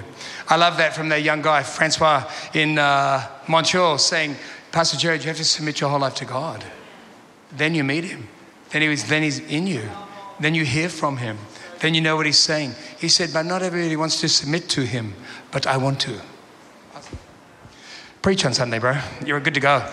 I 0.48 0.54
love 0.54 0.76
that 0.76 0.94
from 0.94 1.08
that 1.08 1.24
young 1.24 1.42
guy, 1.42 1.64
Francois 1.64 2.30
in 2.54 2.78
uh, 2.78 3.26
Montreal, 3.48 3.98
saying, 3.98 4.36
Pastor 4.70 4.96
Jared, 4.96 5.22
you 5.22 5.26
have 5.26 5.36
to 5.38 5.44
submit 5.44 5.80
your 5.80 5.90
whole 5.90 5.98
life 5.98 6.14
to 6.16 6.24
God. 6.24 6.64
Then 7.50 7.74
you 7.74 7.82
meet 7.82 8.04
him. 8.04 8.28
Then, 8.70 8.82
he 8.82 8.88
was, 8.88 9.04
then 9.04 9.24
he's 9.24 9.40
in 9.40 9.66
you. 9.66 9.88
Then 10.40 10.54
you 10.54 10.64
hear 10.64 10.88
from 10.88 11.18
him. 11.18 11.38
Then 11.80 11.94
you 11.94 12.00
know 12.00 12.16
what 12.16 12.26
he's 12.26 12.38
saying. 12.38 12.74
He 12.98 13.08
said, 13.08 13.30
But 13.32 13.44
not 13.44 13.62
everybody 13.62 13.96
wants 13.96 14.20
to 14.20 14.28
submit 14.28 14.68
to 14.70 14.82
him, 14.82 15.14
but 15.50 15.66
I 15.66 15.76
want 15.76 16.00
to. 16.02 16.20
Preach 18.22 18.44
on 18.44 18.54
Sunday, 18.54 18.78
bro. 18.78 18.98
You're 19.26 19.40
good 19.40 19.54
to 19.54 19.60
go. 19.60 19.84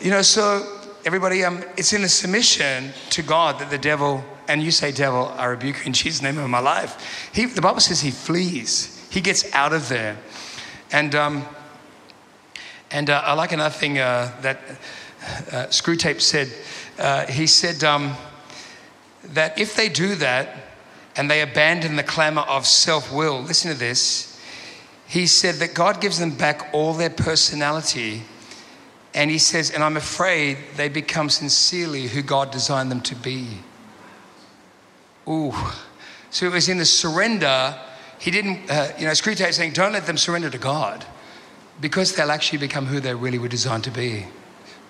You 0.00 0.10
know, 0.10 0.22
so 0.22 0.80
everybody, 1.04 1.44
um, 1.44 1.62
it's 1.76 1.92
in 1.92 2.02
a 2.02 2.08
submission 2.08 2.92
to 3.10 3.22
God 3.22 3.58
that 3.58 3.68
the 3.68 3.76
devil, 3.76 4.24
and 4.48 4.62
you 4.62 4.70
say, 4.70 4.90
Devil, 4.90 5.32
I 5.36 5.44
rebuke 5.44 5.80
you 5.80 5.84
in 5.84 5.92
Jesus' 5.92 6.22
name 6.22 6.38
of 6.38 6.48
my 6.48 6.60
life. 6.60 7.30
He, 7.34 7.44
the 7.44 7.60
Bible 7.60 7.80
says 7.80 8.00
he 8.00 8.10
flees, 8.10 9.06
he 9.10 9.20
gets 9.20 9.54
out 9.54 9.74
of 9.74 9.88
there. 9.90 10.16
And, 10.92 11.14
um, 11.14 11.44
and 12.90 13.10
uh, 13.10 13.22
I 13.24 13.34
like 13.34 13.52
another 13.52 13.74
thing 13.74 13.98
uh, 13.98 14.32
that 14.40 14.58
uh, 15.52 15.66
Screwtape 15.66 16.20
said. 16.20 16.48
Uh, 16.98 17.26
he 17.26 17.46
said, 17.46 17.84
um, 17.84 18.14
that 19.34 19.58
if 19.58 19.76
they 19.76 19.88
do 19.88 20.14
that 20.16 20.48
and 21.16 21.30
they 21.30 21.40
abandon 21.42 21.96
the 21.96 22.02
clamor 22.02 22.42
of 22.42 22.66
self 22.66 23.12
will, 23.12 23.40
listen 23.42 23.72
to 23.72 23.78
this. 23.78 24.40
He 25.06 25.26
said 25.26 25.56
that 25.56 25.74
God 25.74 26.00
gives 26.00 26.18
them 26.18 26.36
back 26.36 26.68
all 26.72 26.92
their 26.92 27.10
personality. 27.10 28.22
And 29.14 29.30
he 29.30 29.38
says, 29.38 29.70
and 29.70 29.82
I'm 29.82 29.96
afraid 29.96 30.58
they 30.76 30.88
become 30.88 31.30
sincerely 31.30 32.08
who 32.08 32.22
God 32.22 32.50
designed 32.50 32.90
them 32.90 33.00
to 33.02 33.14
be. 33.14 33.48
Ooh. 35.28 35.54
So 36.30 36.46
it 36.46 36.52
was 36.52 36.68
in 36.68 36.78
the 36.78 36.84
surrender. 36.84 37.78
He 38.18 38.30
didn't, 38.30 38.70
uh, 38.70 38.88
you 38.98 39.06
know, 39.06 39.12
Screwtape 39.12 39.52
saying, 39.54 39.72
don't 39.72 39.92
let 39.92 40.06
them 40.06 40.18
surrender 40.18 40.50
to 40.50 40.58
God 40.58 41.04
because 41.80 42.14
they'll 42.14 42.30
actually 42.30 42.58
become 42.58 42.86
who 42.86 43.00
they 43.00 43.14
really 43.14 43.38
were 43.38 43.48
designed 43.48 43.84
to 43.84 43.90
be. 43.90 44.26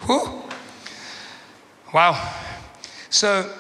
Whew. 0.07 0.43
Wow. 1.93 2.35
So 3.11 3.53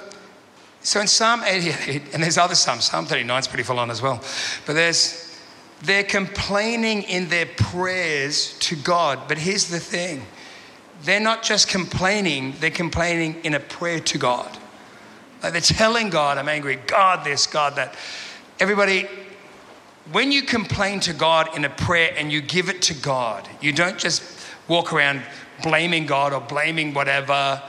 so 0.86 1.00
in 1.00 1.08
Psalm 1.08 1.42
88, 1.44 2.14
and 2.14 2.22
there's 2.22 2.38
other 2.38 2.54
Psalms, 2.54 2.84
Psalm 2.84 3.06
39 3.06 3.40
is 3.40 3.48
pretty 3.48 3.64
full 3.64 3.80
on 3.80 3.90
as 3.90 4.00
well, 4.00 4.22
but 4.66 4.74
there's, 4.74 5.36
they're 5.82 6.04
complaining 6.04 7.02
in 7.02 7.28
their 7.28 7.46
prayers 7.46 8.56
to 8.60 8.76
God. 8.76 9.18
But 9.26 9.36
here's 9.36 9.66
the 9.66 9.80
thing 9.80 10.24
they're 11.02 11.18
not 11.18 11.42
just 11.42 11.66
complaining, 11.66 12.54
they're 12.60 12.70
complaining 12.70 13.40
in 13.42 13.54
a 13.54 13.58
prayer 13.58 13.98
to 13.98 14.16
God. 14.16 14.56
Like 15.42 15.54
they're 15.54 15.60
telling 15.60 16.08
God, 16.08 16.38
I'm 16.38 16.48
angry, 16.48 16.76
God 16.86 17.24
this, 17.24 17.48
God 17.48 17.74
that. 17.74 17.96
Everybody, 18.60 19.08
when 20.12 20.30
you 20.30 20.42
complain 20.42 21.00
to 21.00 21.12
God 21.12 21.56
in 21.56 21.64
a 21.64 21.70
prayer 21.70 22.14
and 22.16 22.30
you 22.30 22.40
give 22.40 22.68
it 22.68 22.80
to 22.82 22.94
God, 22.94 23.48
you 23.60 23.72
don't 23.72 23.98
just 23.98 24.22
walk 24.68 24.92
around 24.92 25.20
blaming 25.64 26.06
God 26.06 26.32
or 26.32 26.40
blaming 26.40 26.94
whatever. 26.94 27.60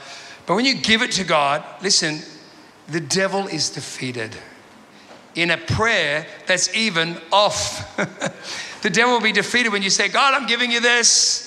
But 0.46 0.54
when 0.54 0.64
you 0.64 0.76
give 0.76 1.02
it 1.02 1.10
to 1.12 1.24
God, 1.24 1.64
listen, 1.82 2.22
the 2.88 3.00
devil 3.00 3.46
is 3.46 3.70
defeated. 3.70 4.36
In 5.34 5.50
a 5.50 5.56
prayer 5.56 6.26
that's 6.46 6.74
even 6.74 7.18
off. 7.30 7.96
the 8.82 8.90
devil 8.90 9.14
will 9.14 9.20
be 9.20 9.32
defeated 9.32 9.70
when 9.70 9.82
you 9.82 9.90
say, 9.90 10.08
God, 10.08 10.34
I'm 10.34 10.46
giving 10.46 10.70
you 10.70 10.80
this. 10.80 11.44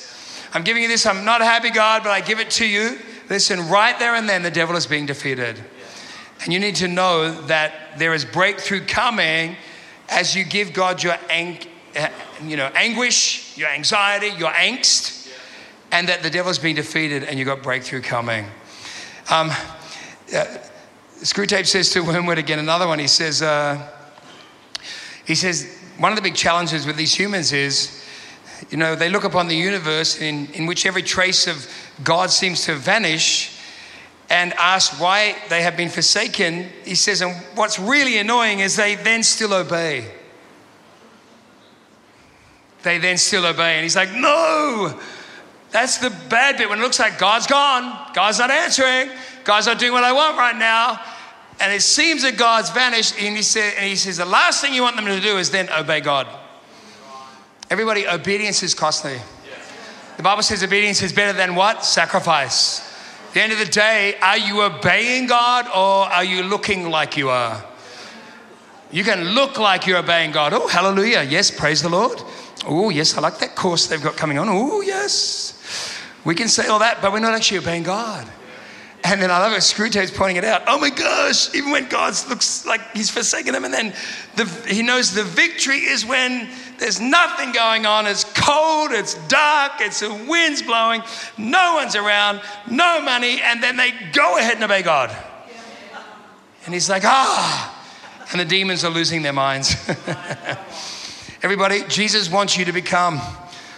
I'm 0.53 0.63
giving 0.63 0.83
you 0.83 0.88
this. 0.88 1.05
I'm 1.05 1.25
not 1.25 1.41
happy, 1.41 1.71
God, 1.71 2.03
but 2.03 2.12
I 2.12 2.21
give 2.21 2.39
it 2.39 2.51
to 2.51 2.65
you. 2.65 3.00
Listen, 3.29 3.69
right 3.69 3.98
there 3.98 4.15
and 4.15 4.27
then, 4.29 4.43
the 4.43 4.51
devil 4.51 4.75
is 4.75 4.86
being 4.86 5.05
defeated. 5.05 5.60
And 6.43 6.53
you 6.53 6.60
need 6.60 6.75
to 6.77 6.88
know 6.88 7.31
that 7.43 7.98
there 7.98 8.13
is 8.13 8.25
breakthrough 8.25 8.86
coming 8.86 9.55
as 10.10 10.36
you 10.36 10.43
give 10.43 10.74
God 10.74 11.01
your 11.01 11.17
ang- 11.29 11.65
uh, 11.95 12.10
you 12.43 12.57
know, 12.57 12.69
anguish, 12.75 13.57
your 13.57 13.69
anxiety, 13.69 14.27
your 14.38 14.51
angst, 14.51 15.31
and 15.91 16.07
that 16.10 16.24
the 16.24 16.29
devil's 16.29 16.60
being 16.60 16.75
defeated 16.75 17.24
and 17.24 17.38
you've 17.38 17.48
got 17.48 17.62
breakthrough 17.63 18.01
coming. 18.01 18.45
Um, 19.29 19.51
uh, 20.36 20.45
Screwtape 21.21 21.67
says 21.67 21.91
to 21.91 22.01
Wormwood 22.01 22.39
again, 22.39 22.57
another 22.57 22.87
one, 22.87 22.97
he 22.97 23.05
says, 23.05 23.43
uh, 23.43 23.87
he 25.23 25.35
says, 25.35 25.77
one 25.99 26.11
of 26.11 26.15
the 26.15 26.21
big 26.23 26.33
challenges 26.33 26.87
with 26.87 26.97
these 26.97 27.13
humans 27.13 27.53
is, 27.53 28.03
you 28.71 28.77
know, 28.77 28.95
they 28.95 29.07
look 29.07 29.23
upon 29.23 29.47
the 29.47 29.55
universe 29.55 30.19
in, 30.19 30.47
in 30.53 30.65
which 30.65 30.87
every 30.87 31.03
trace 31.03 31.45
of 31.45 31.67
God 32.03 32.31
seems 32.31 32.65
to 32.65 32.73
vanish 32.73 33.55
and 34.31 34.51
ask 34.53 34.99
why 34.99 35.35
they 35.49 35.61
have 35.61 35.77
been 35.77 35.89
forsaken. 35.89 36.69
He 36.85 36.95
says, 36.95 37.21
and 37.21 37.35
what's 37.53 37.77
really 37.77 38.17
annoying 38.17 38.59
is 38.59 38.75
they 38.75 38.95
then 38.95 39.21
still 39.21 39.53
obey. 39.53 40.09
They 42.81 42.97
then 42.97 43.19
still 43.19 43.45
obey. 43.45 43.75
And 43.75 43.83
he's 43.83 43.95
like, 43.95 44.11
no, 44.11 44.99
that's 45.71 45.97
the 45.97 46.09
bad 46.29 46.57
bit 46.57 46.69
when 46.69 46.79
it 46.79 46.81
looks 46.81 46.99
like 46.99 47.17
God's 47.17 47.47
gone, 47.47 48.13
God's 48.13 48.39
not 48.39 48.51
answering, 48.51 49.09
God's 49.43 49.67
not 49.67 49.79
doing 49.79 49.93
what 49.93 50.03
I 50.03 50.13
want 50.13 50.37
right 50.37 50.55
now 50.55 50.99
and 51.61 51.71
it 51.71 51.81
seems 51.81 52.23
that 52.23 52.37
God's 52.37 52.71
vanished. 52.71 53.13
And 53.21 53.37
he, 53.37 53.43
said, 53.43 53.75
and 53.77 53.85
he 53.85 53.95
says, 53.95 54.17
the 54.17 54.25
last 54.25 54.61
thing 54.61 54.73
you 54.73 54.81
want 54.81 54.95
them 54.95 55.05
to 55.05 55.19
do 55.19 55.37
is 55.37 55.51
then 55.51 55.69
obey 55.69 56.01
God. 56.01 56.27
Everybody, 57.69 58.07
obedience 58.07 58.63
is 58.63 58.73
costly. 58.73 59.17
The 60.17 60.23
Bible 60.23 60.41
says 60.41 60.63
obedience 60.63 61.03
is 61.03 61.13
better 61.13 61.37
than 61.37 61.55
what? 61.55 61.85
Sacrifice. 61.85 62.79
At 63.27 63.33
the 63.35 63.41
end 63.41 63.53
of 63.53 63.59
the 63.59 63.65
day, 63.65 64.15
are 64.21 64.37
you 64.37 64.63
obeying 64.63 65.27
God 65.27 65.67
or 65.67 66.11
are 66.11 66.23
you 66.23 66.43
looking 66.43 66.89
like 66.89 67.15
you 67.15 67.29
are? 67.29 67.63
You 68.91 69.03
can 69.03 69.23
look 69.23 69.57
like 69.57 69.85
you're 69.85 69.99
obeying 69.99 70.31
God. 70.31 70.53
Oh, 70.53 70.67
hallelujah. 70.67 71.23
Yes, 71.23 71.49
praise 71.49 71.81
the 71.81 71.89
Lord. 71.89 72.21
Oh, 72.65 72.89
yes, 72.89 73.17
I 73.17 73.21
like 73.21 73.37
that 73.37 73.55
course 73.55 73.87
they've 73.87 74.01
got 74.01 74.17
coming 74.17 74.37
on. 74.37 74.49
Oh, 74.49 74.81
yes. 74.81 75.60
We 76.23 76.35
can 76.35 76.47
say 76.47 76.67
all 76.67 76.79
that, 76.79 77.01
but 77.01 77.11
we're 77.11 77.19
not 77.19 77.33
actually 77.33 77.59
obeying 77.59 77.83
God. 77.83 78.27
And 79.03 79.19
then 79.19 79.31
I 79.31 79.39
love 79.39 79.53
it, 79.53 79.57
Screwtape's 79.57 80.11
pointing 80.11 80.37
it 80.37 80.43
out. 80.43 80.63
Oh 80.67 80.79
my 80.79 80.91
gosh, 80.91 81.53
even 81.55 81.71
when 81.71 81.87
God 81.89 82.13
looks 82.29 82.65
like 82.67 82.81
he's 82.95 83.09
forsaken 83.09 83.53
them, 83.53 83.65
and 83.65 83.73
then 83.73 83.93
the, 84.35 84.45
he 84.67 84.83
knows 84.83 85.13
the 85.13 85.23
victory 85.23 85.77
is 85.77 86.05
when 86.05 86.47
there's 86.77 86.99
nothing 86.99 87.51
going 87.51 87.87
on, 87.87 88.05
it's 88.05 88.23
cold, 88.23 88.91
it's 88.91 89.15
dark, 89.27 89.73
it's 89.79 90.01
the 90.01 90.13
wind's 90.29 90.61
blowing, 90.61 91.01
no 91.37 91.75
one's 91.75 91.95
around, 91.95 92.41
no 92.69 93.01
money, 93.01 93.41
and 93.41 93.61
then 93.63 93.75
they 93.75 93.91
go 94.13 94.37
ahead 94.37 94.55
and 94.55 94.63
obey 94.63 94.83
God. 94.83 95.15
And 96.65 96.73
he's 96.73 96.89
like, 96.89 97.03
ah, 97.03 97.81
and 98.31 98.39
the 98.39 98.45
demons 98.45 98.83
are 98.85 98.91
losing 98.91 99.23
their 99.23 99.33
minds. 99.33 99.75
Everybody, 101.41 101.83
Jesus 101.87 102.29
wants 102.29 102.55
you 102.55 102.65
to 102.65 102.71
become 102.71 103.17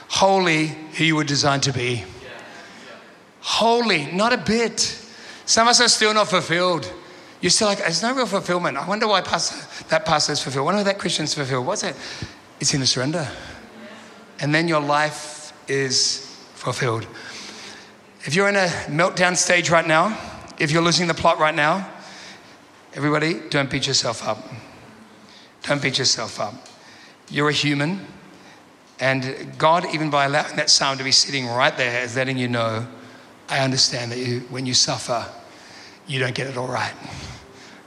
holy 0.09 0.67
who 0.67 1.05
you 1.05 1.15
were 1.15 1.23
designed 1.23 1.63
to 1.63 1.71
be. 1.71 2.03
Holy, 3.45 4.05
not 4.12 4.31
a 4.31 4.38
bit. 4.38 4.79
Some 5.45 5.67
of 5.67 5.71
us 5.71 5.81
are 5.81 5.89
still 5.89 6.13
not 6.13 6.29
fulfilled. 6.29 6.91
You're 7.41 7.50
still 7.50 7.67
like, 7.67 7.79
there's 7.79 8.01
no 8.01 8.15
real 8.15 8.25
fulfillment. 8.25 8.77
I 8.77 8.88
wonder 8.88 9.05
why 9.05 9.19
pastor, 9.19 9.67
that 9.89 10.05
pastor 10.05 10.31
is 10.31 10.41
fulfilled. 10.41 10.63
I 10.63 10.65
wonder 10.65 10.79
why 10.79 10.83
that 10.85 10.97
Christian's 10.97 11.33
fulfilled. 11.33 11.65
What's 11.65 11.83
it? 11.83 11.93
It's 12.62 12.73
in 12.73 12.79
the 12.79 12.88
surrender. 12.88 13.27
And 14.39 14.55
then 14.55 14.69
your 14.69 14.79
life 14.79 15.51
is 15.67 16.25
fulfilled. 16.53 17.05
If 18.23 18.33
you're 18.33 18.47
in 18.47 18.55
a 18.55 18.69
meltdown 18.88 19.35
stage 19.35 19.69
right 19.69 19.85
now, 19.85 20.17
if 20.57 20.71
you're 20.71 20.81
losing 20.81 21.07
the 21.07 21.13
plot 21.13 21.38
right 21.38 21.53
now, 21.53 21.89
everybody, 22.93 23.41
don't 23.50 23.69
beat 23.69 23.88
yourself 23.88 24.25
up. 24.25 24.41
Don't 25.63 25.81
beat 25.81 25.97
yourself 25.97 26.39
up. 26.39 26.53
You're 27.29 27.50
a 27.50 27.53
human. 27.53 28.07
And 29.01 29.53
God, 29.57 29.93
even 29.93 30.09
by 30.09 30.25
allowing 30.25 30.55
that 30.55 30.69
psalm 30.69 30.97
to 30.97 31.03
be 31.03 31.12
sitting 31.12 31.47
right 31.47 31.75
there, 31.75 32.03
is 32.03 32.15
letting 32.15 32.38
you 32.38 32.47
know, 32.47 32.88
I 33.50 33.59
understand 33.59 34.12
that 34.12 34.19
you, 34.19 34.41
when 34.50 34.65
you 34.65 34.73
suffer, 34.73 35.25
you 36.07 36.19
don't 36.19 36.35
get 36.35 36.47
it 36.47 36.57
all 36.57 36.67
right. 36.67 36.93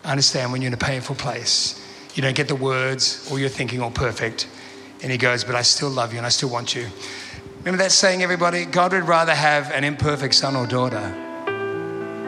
I 0.04 0.10
understand 0.10 0.52
when 0.52 0.62
you're 0.62 0.68
in 0.68 0.74
a 0.74 0.78
painful 0.78 1.16
place, 1.16 1.82
you 2.14 2.22
don't 2.22 2.36
get 2.36 2.48
the 2.48 2.54
words 2.54 3.28
or 3.30 3.38
your 3.38 3.48
thinking 3.48 3.80
all 3.80 3.90
perfect. 3.90 4.48
And 5.02 5.12
he 5.12 5.18
goes, 5.18 5.44
But 5.44 5.54
I 5.54 5.62
still 5.62 5.90
love 5.90 6.12
you 6.12 6.18
and 6.18 6.26
I 6.26 6.30
still 6.30 6.48
want 6.48 6.74
you. 6.74 6.88
Remember 7.58 7.82
that 7.82 7.92
saying, 7.92 8.22
everybody? 8.22 8.64
God 8.64 8.92
would 8.92 9.08
rather 9.08 9.34
have 9.34 9.70
an 9.72 9.84
imperfect 9.84 10.34
son 10.34 10.56
or 10.56 10.66
daughter 10.66 11.12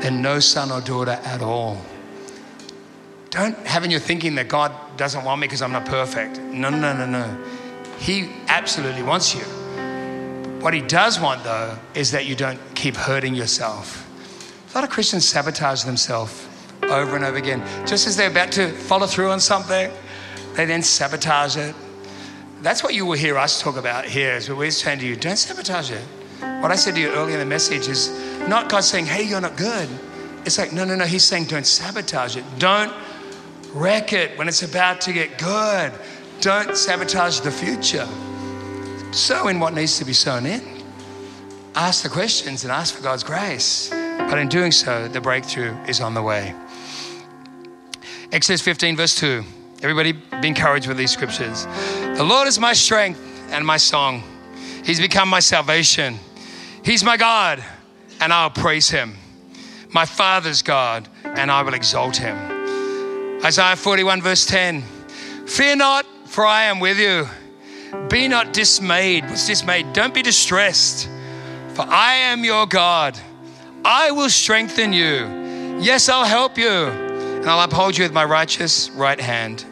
than 0.01 0.21
no 0.21 0.41
son 0.41 0.73
or 0.73 0.81
daughter 0.81 1.19
at 1.25 1.41
all. 1.41 1.81
Don't 3.31 3.57
have 3.67 3.85
in 3.85 3.91
your 3.91 4.01
thinking 4.01 4.35
that 4.37 4.49
God 4.49 4.73
doesn't 4.97 5.25
want 5.25 5.41
me 5.41 5.47
because 5.47 5.63
I'm 5.63 5.73
not 5.73 5.87
perfect. 5.87 6.39
No, 6.39 6.71
no, 6.71 6.93
no, 6.93 7.07
no. 7.07 7.39
He 7.99 8.31
absolutely 8.49 9.03
wants 9.03 9.35
you. 9.35 9.45
What 10.61 10.75
he 10.75 10.81
does 10.81 11.21
want, 11.21 11.45
though, 11.45 11.79
is 11.95 12.11
that 12.11 12.27
you 12.27 12.35
don't 12.35 12.59
keep 12.75 12.97
hurting 12.97 13.35
yourself. 13.35 14.05
A 14.71 14.75
lot 14.75 14.85
of 14.85 14.91
Christians 14.91 15.25
sabotage 15.27 15.85
themselves 15.85 16.47
over 16.83 17.15
and 17.15 17.25
over 17.25 17.37
again. 17.37 17.61
Just 17.87 18.07
as 18.07 18.17
they're 18.17 18.31
about 18.31 18.51
to 18.53 18.69
follow 18.69 19.07
through 19.07 19.31
on 19.31 19.41
something, 19.41 19.91
they 20.55 20.65
then 20.65 20.83
sabotage 20.83 21.57
it. 21.57 21.75
That's 22.61 22.83
what 22.83 22.93
you 22.93 23.07
will 23.07 23.17
hear 23.17 23.39
us 23.39 23.63
talk 23.63 23.77
about 23.77 24.05
here, 24.05 24.33
is 24.33 24.49
what 24.49 24.59
we're 24.59 24.71
saying 24.73 24.99
to 24.99 25.07
you, 25.07 25.15
don't 25.15 25.37
sabotage 25.37 25.93
it. 25.93 26.03
What 26.61 26.73
I 26.73 26.77
said 26.77 26.97
to 26.97 27.01
you 27.01 27.11
earlier 27.11 27.35
in 27.35 27.41
the 27.41 27.47
message 27.47 27.87
is 27.87 28.11
not 28.49 28.69
God 28.69 28.81
saying, 28.81 29.07
hey, 29.07 29.23
you're 29.23 29.41
not 29.41 29.57
good. 29.57 29.89
It's 30.45 30.59
like, 30.59 30.73
no, 30.73 30.85
no, 30.85 30.97
no. 30.97 31.05
He's 31.05 31.25
saying, 31.25 31.45
don't 31.45 31.67
sabotage 31.67 32.37
it. 32.37 32.45
Don't 32.59 32.93
wreck 33.73 34.13
it 34.13 34.37
when 34.37 34.49
it's 34.49 34.63
about 34.63 35.01
to 35.03 35.13
get 35.13 35.39
good. 35.39 35.93
Don't 36.41 36.77
sabotage 36.77 37.41
the 37.41 37.51
future. 37.51 38.09
Sow 39.13 39.49
in 39.49 39.59
what 39.59 39.75
needs 39.75 39.99
to 39.99 40.05
be 40.05 40.13
sown 40.13 40.47
in. 40.47 40.63
Ask 41.75 42.03
the 42.03 42.09
questions 42.09 42.65
and 42.65 42.73
ask 42.73 42.95
for 42.95 43.03
God's 43.03 43.23
grace. 43.23 43.89
But 43.91 44.39
in 44.39 44.49
doing 44.49 44.73
so, 44.73 45.09
the 45.09 45.21
breakthrough 45.21 45.75
is 45.87 46.01
on 46.01 46.13
the 46.13 46.23
way. 46.23 46.55
Exodus 48.33 48.61
15, 48.61 48.97
verse 48.97 49.15
2. 49.15 49.43
Everybody 49.83 50.13
be 50.13 50.49
encouraged 50.49 50.89
with 50.89 50.99
these 50.99 51.11
scriptures. 51.11 51.65
The 52.17 52.25
Lord 52.25 52.49
is 52.49 52.59
my 52.59 52.73
strength 52.73 53.21
and 53.51 53.65
my 53.65 53.77
song. 53.77 54.23
He's 54.85 55.01
become 55.01 55.29
my 55.29 55.41
salvation. 55.41 56.19
He's 56.85 57.03
my 57.03 57.17
God, 57.17 57.65
and 58.21 58.33
I'll 58.33 58.51
praise 58.51 58.91
him. 58.91 59.15
My 59.91 60.05
Father's 60.05 60.63
God, 60.63 61.09
and 61.25 61.51
I 61.51 61.63
will 61.63 61.75
exalt 61.75 62.17
him. 62.17 62.37
Isaiah 63.45 63.77
41, 63.77 64.21
verse 64.21 64.45
10. 64.45 64.83
Fear 65.47 65.77
not, 65.77 66.05
for 66.27 66.45
I 66.45 66.65
am 66.65 66.81
with 66.81 66.99
you. 66.99 67.27
Be 68.09 68.29
not 68.29 68.53
dismayed. 68.53 69.25
What's 69.25 69.47
dismayed? 69.47 69.93
Don't 69.93 70.15
be 70.15 70.23
distressed, 70.23 71.09
for 71.75 71.83
I 71.83 72.15
am 72.15 72.45
your 72.45 72.67
God. 72.67 73.19
I 73.85 74.11
will 74.11 74.31
strengthen 74.31 74.93
you. 74.93 75.79
Yes, 75.81 76.09
I'll 76.09 76.25
help 76.25 76.59
you, 76.59 76.69
and 76.69 77.47
I'll 77.47 77.63
uphold 77.63 77.97
you 77.97 78.05
with 78.05 78.13
my 78.13 78.25
righteous 78.25 78.91
right 78.91 79.21
hand. 79.21 79.65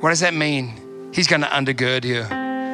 What 0.00 0.10
does 0.10 0.20
that 0.20 0.34
mean? 0.34 1.10
He's 1.12 1.26
going 1.26 1.42
to 1.42 1.48
undergird 1.48 2.04
you 2.04 2.24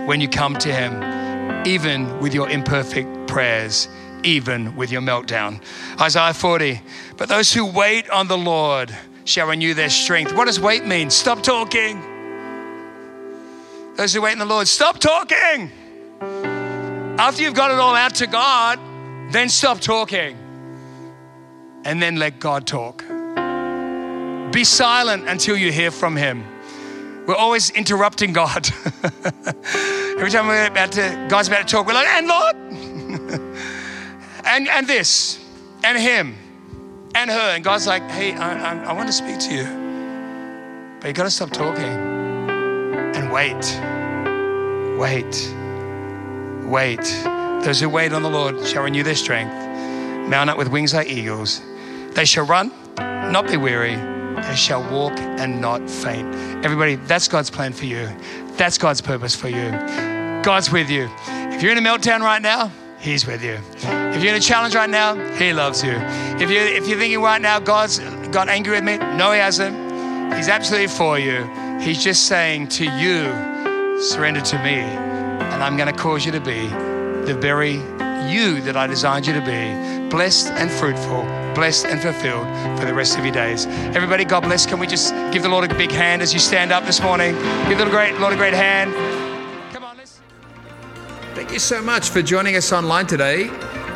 when 0.06 0.20
you 0.20 0.28
come 0.28 0.54
to 0.58 0.72
Him, 0.72 1.66
even 1.66 2.18
with 2.20 2.34
your 2.34 2.48
imperfect 2.48 3.28
prayers, 3.28 3.88
even 4.22 4.74
with 4.76 4.90
your 4.90 5.02
meltdown. 5.02 5.60
Isaiah 6.00 6.34
40. 6.34 6.80
But 7.16 7.28
those 7.28 7.52
who 7.52 7.66
wait 7.66 8.08
on 8.10 8.28
the 8.28 8.38
Lord 8.38 8.96
shall 9.24 9.48
renew 9.48 9.74
their 9.74 9.90
strength. 9.90 10.32
What 10.32 10.46
does 10.46 10.60
wait 10.60 10.86
mean? 10.86 11.10
Stop 11.10 11.42
talking. 11.42 12.15
Those 13.96 14.12
who 14.12 14.20
wait 14.20 14.32
in 14.32 14.38
the 14.38 14.44
Lord, 14.44 14.68
stop 14.68 14.98
talking. 14.98 15.70
After 17.18 17.42
you've 17.42 17.54
got 17.54 17.70
it 17.70 17.78
all 17.78 17.94
out 17.94 18.14
to 18.16 18.26
God, 18.26 18.78
then 19.32 19.48
stop 19.48 19.80
talking. 19.80 20.36
And 21.84 22.02
then 22.02 22.16
let 22.16 22.38
God 22.38 22.66
talk. 22.66 23.04
Be 24.52 24.64
silent 24.64 25.28
until 25.28 25.56
you 25.56 25.72
hear 25.72 25.90
from 25.90 26.14
Him. 26.14 26.44
We're 27.26 27.36
always 27.36 27.70
interrupting 27.70 28.32
God. 28.32 28.68
Every 30.18 30.30
time 30.30 30.46
we're 30.46 30.66
about 30.66 30.92
to, 30.92 31.26
God's 31.28 31.48
about 31.48 31.66
to 31.66 31.74
talk, 31.74 31.86
we're 31.86 31.94
like, 31.94 32.06
and 32.06 32.28
Lord, 32.28 32.56
and, 34.44 34.68
and 34.68 34.86
this, 34.86 35.42
and 35.82 35.98
Him, 35.98 36.36
and 37.14 37.30
her. 37.30 37.54
And 37.54 37.64
God's 37.64 37.86
like, 37.86 38.02
hey, 38.10 38.34
I, 38.34 38.74
I, 38.74 38.84
I 38.84 38.92
want 38.92 39.08
to 39.08 39.12
speak 39.12 39.38
to 39.40 39.54
you. 39.54 39.64
But 41.00 41.08
you 41.08 41.14
got 41.14 41.24
to 41.24 41.30
stop 41.30 41.50
talking 41.50 41.84
and 41.84 43.32
wait. 43.32 43.85
Wait. 44.98 45.54
Wait. 46.64 47.00
Those 47.64 47.80
who 47.80 47.88
wait 47.88 48.12
on 48.12 48.22
the 48.22 48.30
Lord 48.30 48.66
shall 48.66 48.82
renew 48.82 49.02
their 49.02 49.14
strength, 49.14 49.52
mount 50.28 50.50
up 50.50 50.56
with 50.56 50.68
wings 50.68 50.94
like 50.94 51.08
eagles. 51.08 51.60
They 52.12 52.24
shall 52.24 52.46
run, 52.46 52.72
not 52.96 53.46
be 53.46 53.56
weary. 53.56 53.96
They 53.96 54.54
shall 54.54 54.82
walk 54.90 55.18
and 55.18 55.60
not 55.60 55.88
faint. 55.90 56.34
Everybody, 56.64 56.96
that's 56.96 57.28
God's 57.28 57.50
plan 57.50 57.72
for 57.72 57.84
you. 57.84 58.08
That's 58.56 58.78
God's 58.78 59.00
purpose 59.00 59.34
for 59.34 59.48
you. 59.48 59.70
God's 60.42 60.70
with 60.70 60.88
you. 60.88 61.10
If 61.28 61.62
you're 61.62 61.72
in 61.72 61.78
a 61.78 61.82
meltdown 61.82 62.20
right 62.20 62.40
now, 62.40 62.70
He's 62.98 63.26
with 63.26 63.42
you. 63.42 63.58
If 63.76 64.22
you're 64.22 64.32
in 64.32 64.38
a 64.38 64.40
challenge 64.40 64.74
right 64.74 64.88
now, 64.88 65.14
He 65.34 65.52
loves 65.52 65.82
you. 65.84 65.92
If 65.92 66.50
you're, 66.50 66.62
if 66.62 66.88
you're 66.88 66.98
thinking 66.98 67.20
right 67.20 67.40
now, 67.40 67.58
God's 67.58 67.98
got 68.28 68.48
angry 68.48 68.72
with 68.72 68.84
me, 68.84 68.96
no, 68.96 69.32
He 69.32 69.38
hasn't. 69.38 69.76
He's 70.34 70.48
absolutely 70.48 70.88
for 70.88 71.18
you. 71.18 71.44
He's 71.80 72.02
just 72.02 72.26
saying 72.26 72.68
to 72.68 72.84
you, 72.84 73.55
surrender 74.00 74.40
to 74.40 74.58
me, 74.62 74.74
and 74.74 75.62
I'm 75.62 75.76
going 75.76 75.92
to 75.92 75.98
cause 75.98 76.24
you 76.24 76.32
to 76.32 76.40
be 76.40 76.68
the 77.26 77.36
very 77.40 77.82
you 78.30 78.60
that 78.62 78.76
I 78.76 78.86
designed 78.86 79.26
you 79.26 79.32
to 79.32 79.40
be, 79.40 80.08
blessed 80.10 80.48
and 80.48 80.70
fruitful, 80.70 81.22
blessed 81.54 81.86
and 81.86 82.00
fulfilled 82.00 82.46
for 82.78 82.84
the 82.84 82.94
rest 82.94 83.18
of 83.18 83.24
your 83.24 83.34
days. 83.34 83.66
Everybody, 83.66 84.24
God 84.24 84.40
bless. 84.40 84.66
Can 84.66 84.78
we 84.78 84.86
just 84.86 85.14
give 85.32 85.42
the 85.42 85.48
Lord 85.48 85.70
a 85.70 85.74
big 85.74 85.90
hand 85.90 86.22
as 86.22 86.32
you 86.32 86.40
stand 86.40 86.72
up 86.72 86.84
this 86.84 87.00
morning? 87.00 87.34
Give 87.68 87.78
the 87.78 87.86
great, 87.86 88.18
Lord 88.18 88.32
a 88.32 88.36
great 88.36 88.54
hand. 88.54 88.92
Come 89.72 89.84
on, 89.84 89.96
let's. 89.96 90.20
Thank 91.34 91.52
you 91.52 91.58
so 91.58 91.80
much 91.82 92.10
for 92.10 92.22
joining 92.22 92.56
us 92.56 92.72
online 92.72 93.06
today. 93.06 93.50